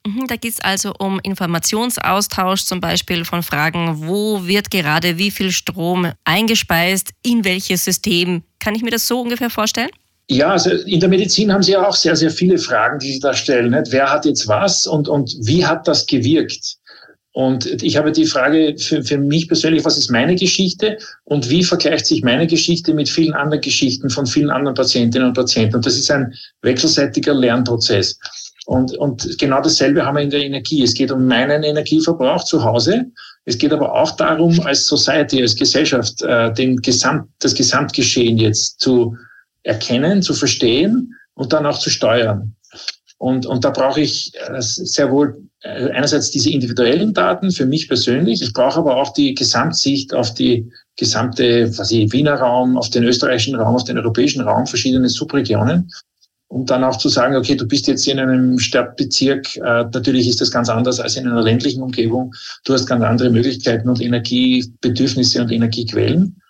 Mhm, 0.07 0.27
da 0.29 0.37
geht 0.37 0.53
es 0.53 0.61
also 0.61 0.93
um 0.99 1.19
Informationsaustausch 1.21 2.65
zum 2.65 2.81
Beispiel 2.81 3.25
von 3.25 3.43
Fragen, 3.43 4.07
wo 4.07 4.47
wird 4.47 4.71
gerade 4.71 5.19
wie 5.19 5.33
viel 5.33 5.51
Strom 5.51 6.13
eingespeist, 6.25 7.11
in 7.25 7.45
welches 7.45 7.85
System. 7.85 8.45
Kann 8.61 8.75
ich 8.75 8.83
mir 8.83 8.91
das 8.91 9.09
so 9.09 9.21
ungefähr 9.21 9.51
vorstellen? 9.51 9.91
Ja, 10.29 10.51
also 10.51 10.71
in 10.71 11.01
der 11.01 11.09
Medizin 11.09 11.53
haben 11.53 11.63
Sie 11.63 11.73
ja 11.73 11.87
auch 11.87 11.95
sehr, 11.95 12.17
sehr 12.17 12.31
viele 12.31 12.59
Fragen, 12.59 12.99
die 12.99 13.13
Sie 13.13 13.21
da 13.21 13.33
stellen. 13.33 13.71
Nicht? 13.71 13.93
Wer 13.93 14.11
hat 14.11 14.25
jetzt 14.25 14.47
was 14.49 14.87
und, 14.87 15.09
und 15.09 15.33
wie 15.43 15.65
hat 15.65 15.87
das 15.87 16.07
gewirkt? 16.07 16.79
Und 17.37 17.83
ich 17.83 17.99
habe 17.99 18.13
die 18.13 18.25
Frage 18.25 18.77
für, 18.79 19.03
für 19.03 19.19
mich 19.19 19.47
persönlich, 19.47 19.85
was 19.85 19.99
ist 19.99 20.11
meine 20.11 20.37
Geschichte 20.37 20.97
und 21.25 21.51
wie 21.51 21.63
vergleicht 21.63 22.07
sich 22.07 22.23
meine 22.23 22.47
Geschichte 22.47 22.95
mit 22.95 23.11
vielen 23.11 23.35
anderen 23.35 23.61
Geschichten 23.61 24.09
von 24.09 24.25
vielen 24.25 24.49
anderen 24.49 24.75
Patientinnen 24.75 25.29
und 25.29 25.35
Patienten? 25.35 25.77
Und 25.77 25.85
das 25.85 25.99
ist 25.99 26.11
ein 26.11 26.33
wechselseitiger 26.63 27.35
Lernprozess. 27.35 28.19
Und, 28.65 28.97
und 28.97 29.39
genau 29.39 29.61
dasselbe 29.61 30.07
haben 30.07 30.17
wir 30.17 30.23
in 30.23 30.31
der 30.31 30.47
Energie. 30.47 30.83
Es 30.83 30.95
geht 30.95 31.11
um 31.13 31.27
meinen 31.27 31.63
Energieverbrauch 31.63 32.43
zu 32.45 32.65
Hause. 32.65 33.05
Es 33.45 33.59
geht 33.59 33.75
aber 33.75 33.95
auch 33.95 34.13
darum, 34.13 34.59
als 34.61 34.87
Society, 34.87 35.43
als 35.43 35.55
Gesellschaft, 35.55 36.23
äh, 36.23 36.55
den 36.55 36.79
Gesamt, 36.79 37.29
das 37.41 37.55
Gesamtgeschehen 37.55 38.39
jetzt 38.39 38.81
zu 38.81 39.15
erkennen, 39.63 40.23
zu 40.23 40.33
verstehen 40.33 41.13
und 41.35 41.53
dann 41.53 41.67
auch 41.67 41.79
zu 41.79 41.91
steuern. 41.91 42.57
Und, 43.19 43.45
und 43.45 43.63
da 43.63 43.69
brauche 43.69 44.01
ich 44.01 44.33
äh, 44.37 44.63
sehr 44.63 45.11
wohl 45.11 45.37
einerseits 45.67 46.31
diese 46.31 46.51
individuellen 46.51 47.13
Daten 47.13 47.51
für 47.51 47.67
mich 47.67 47.89
persönlich. 47.89 48.43
Ich 48.43 48.53
brauche 48.53 48.79
aber 48.79 48.97
auch 48.97 49.13
die 49.13 49.35
Gesamtsicht 49.35 50.15
auf 50.15 50.35
die 50.35 50.71
gesamte, 50.97 51.71
was 51.77 51.91
ich, 51.91 52.13
Wiener 52.13 52.35
Raum, 52.35 52.77
auf 52.77 52.91
den 52.91 53.05
österreichischen 53.05 53.57
Raum, 53.57 53.75
auf 53.75 53.85
den 53.85 53.99
europäischen 53.99 54.43
Raum, 54.43 54.67
verschiedene 54.67 55.09
Subregionen. 55.09 55.91
Um 56.49 56.65
dann 56.65 56.85
auch 56.85 56.97
zu 56.97 57.09
sagen, 57.09 57.35
okay, 57.35 57.57
du 57.57 57.67
bist 57.67 57.89
jetzt 57.89 58.07
in 58.07 58.21
einem 58.21 58.59
Stadtbezirk, 58.59 59.57
äh, 59.57 59.85
natürlich 59.93 60.29
ist 60.29 60.41
das 60.41 60.51
ganz 60.51 60.69
anders 60.69 61.01
als 61.01 61.17
in 61.17 61.27
einer 61.27 61.43
ländlichen 61.43 61.83
Umgebung. 61.83 62.33
Du 62.65 62.73
hast 62.73 62.87
ganz 62.87 63.03
andere 63.03 63.31
Möglichkeiten 63.31 63.89
und 63.89 64.01
Energiebedürfnisse 64.01 65.43
und 65.43 65.51
Energiequellen. 65.51 66.41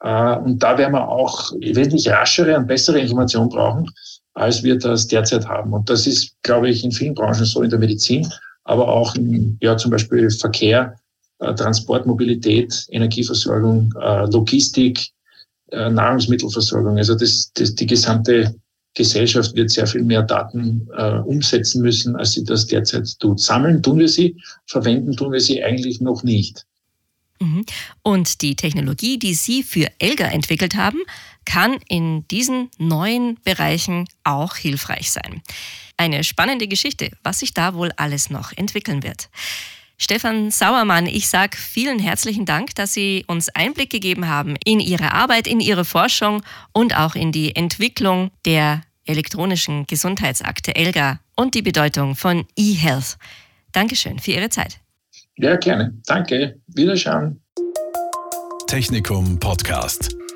Äh, 0.00 0.36
und 0.36 0.62
da 0.62 0.76
werden 0.76 0.92
wir 0.92 1.08
auch 1.08 1.52
wesentlich 1.60 2.08
raschere 2.10 2.56
und 2.56 2.66
bessere 2.66 2.98
Informationen 2.98 3.48
brauchen, 3.48 3.88
als 4.34 4.62
wir 4.62 4.78
das 4.78 5.06
derzeit 5.06 5.46
haben. 5.46 5.72
Und 5.72 5.88
das 5.90 6.06
ist, 6.06 6.36
glaube 6.42 6.70
ich, 6.70 6.84
in 6.84 6.92
vielen 6.92 7.14
Branchen 7.14 7.44
so 7.44 7.62
in 7.62 7.70
der 7.70 7.78
Medizin, 7.78 8.26
aber 8.64 8.88
auch 8.88 9.14
in, 9.14 9.58
ja, 9.60 9.76
zum 9.76 9.90
Beispiel 9.90 10.30
Verkehr, 10.30 10.96
äh, 11.40 11.54
Transport, 11.54 12.06
Mobilität, 12.06 12.86
Energieversorgung, 12.90 13.92
äh, 14.00 14.26
Logistik, 14.30 15.08
äh, 15.70 15.90
Nahrungsmittelversorgung. 15.90 16.96
Also 16.98 17.14
das, 17.14 17.50
das, 17.54 17.74
die 17.74 17.86
gesamte 17.86 18.54
Gesellschaft 18.94 19.54
wird 19.54 19.70
sehr 19.70 19.86
viel 19.86 20.02
mehr 20.02 20.22
Daten 20.22 20.86
äh, 20.96 21.18
umsetzen 21.20 21.82
müssen, 21.82 22.14
als 22.16 22.32
sie 22.32 22.44
das 22.44 22.66
derzeit 22.66 23.08
tut. 23.18 23.40
Sammeln 23.40 23.82
tun 23.82 23.98
wir 23.98 24.08
sie, 24.08 24.36
verwenden 24.66 25.16
tun 25.16 25.32
wir 25.32 25.40
sie 25.40 25.62
eigentlich 25.62 26.00
noch 26.00 26.22
nicht. 26.22 26.66
Mhm. 27.40 27.64
Und 28.02 28.42
die 28.42 28.54
Technologie, 28.54 29.18
die 29.18 29.34
Sie 29.34 29.62
für 29.62 29.88
Elga 29.98 30.26
entwickelt 30.26 30.76
haben, 30.76 30.98
kann 31.44 31.78
in 31.88 32.26
diesen 32.28 32.70
neuen 32.78 33.38
Bereichen 33.42 34.08
auch 34.24 34.56
hilfreich 34.56 35.10
sein. 35.10 35.42
Eine 35.96 36.24
spannende 36.24 36.68
Geschichte, 36.68 37.10
was 37.22 37.40
sich 37.40 37.54
da 37.54 37.74
wohl 37.74 37.92
alles 37.96 38.30
noch 38.30 38.52
entwickeln 38.56 39.02
wird. 39.02 39.28
Stefan 39.98 40.50
Sauermann, 40.50 41.06
ich 41.06 41.28
sage 41.28 41.56
vielen 41.56 42.00
herzlichen 42.00 42.44
Dank, 42.44 42.74
dass 42.74 42.92
Sie 42.92 43.24
uns 43.28 43.48
Einblick 43.50 43.90
gegeben 43.90 44.28
haben 44.28 44.56
in 44.64 44.80
Ihre 44.80 45.12
Arbeit, 45.12 45.46
in 45.46 45.60
Ihre 45.60 45.84
Forschung 45.84 46.42
und 46.72 46.96
auch 46.96 47.14
in 47.14 47.30
die 47.30 47.54
Entwicklung 47.54 48.32
der 48.44 48.82
elektronischen 49.04 49.86
Gesundheitsakte 49.86 50.74
ELGA 50.74 51.20
und 51.36 51.54
die 51.54 51.62
Bedeutung 51.62 52.16
von 52.16 52.46
eHealth. 52.56 53.16
Dankeschön 53.70 54.18
für 54.18 54.32
Ihre 54.32 54.48
Zeit. 54.48 54.80
Ja, 55.36 55.56
gerne. 55.56 55.94
Danke. 56.06 56.60
Wiederschauen. 56.66 57.40
Technikum 58.66 59.38
Podcast. 59.38 60.21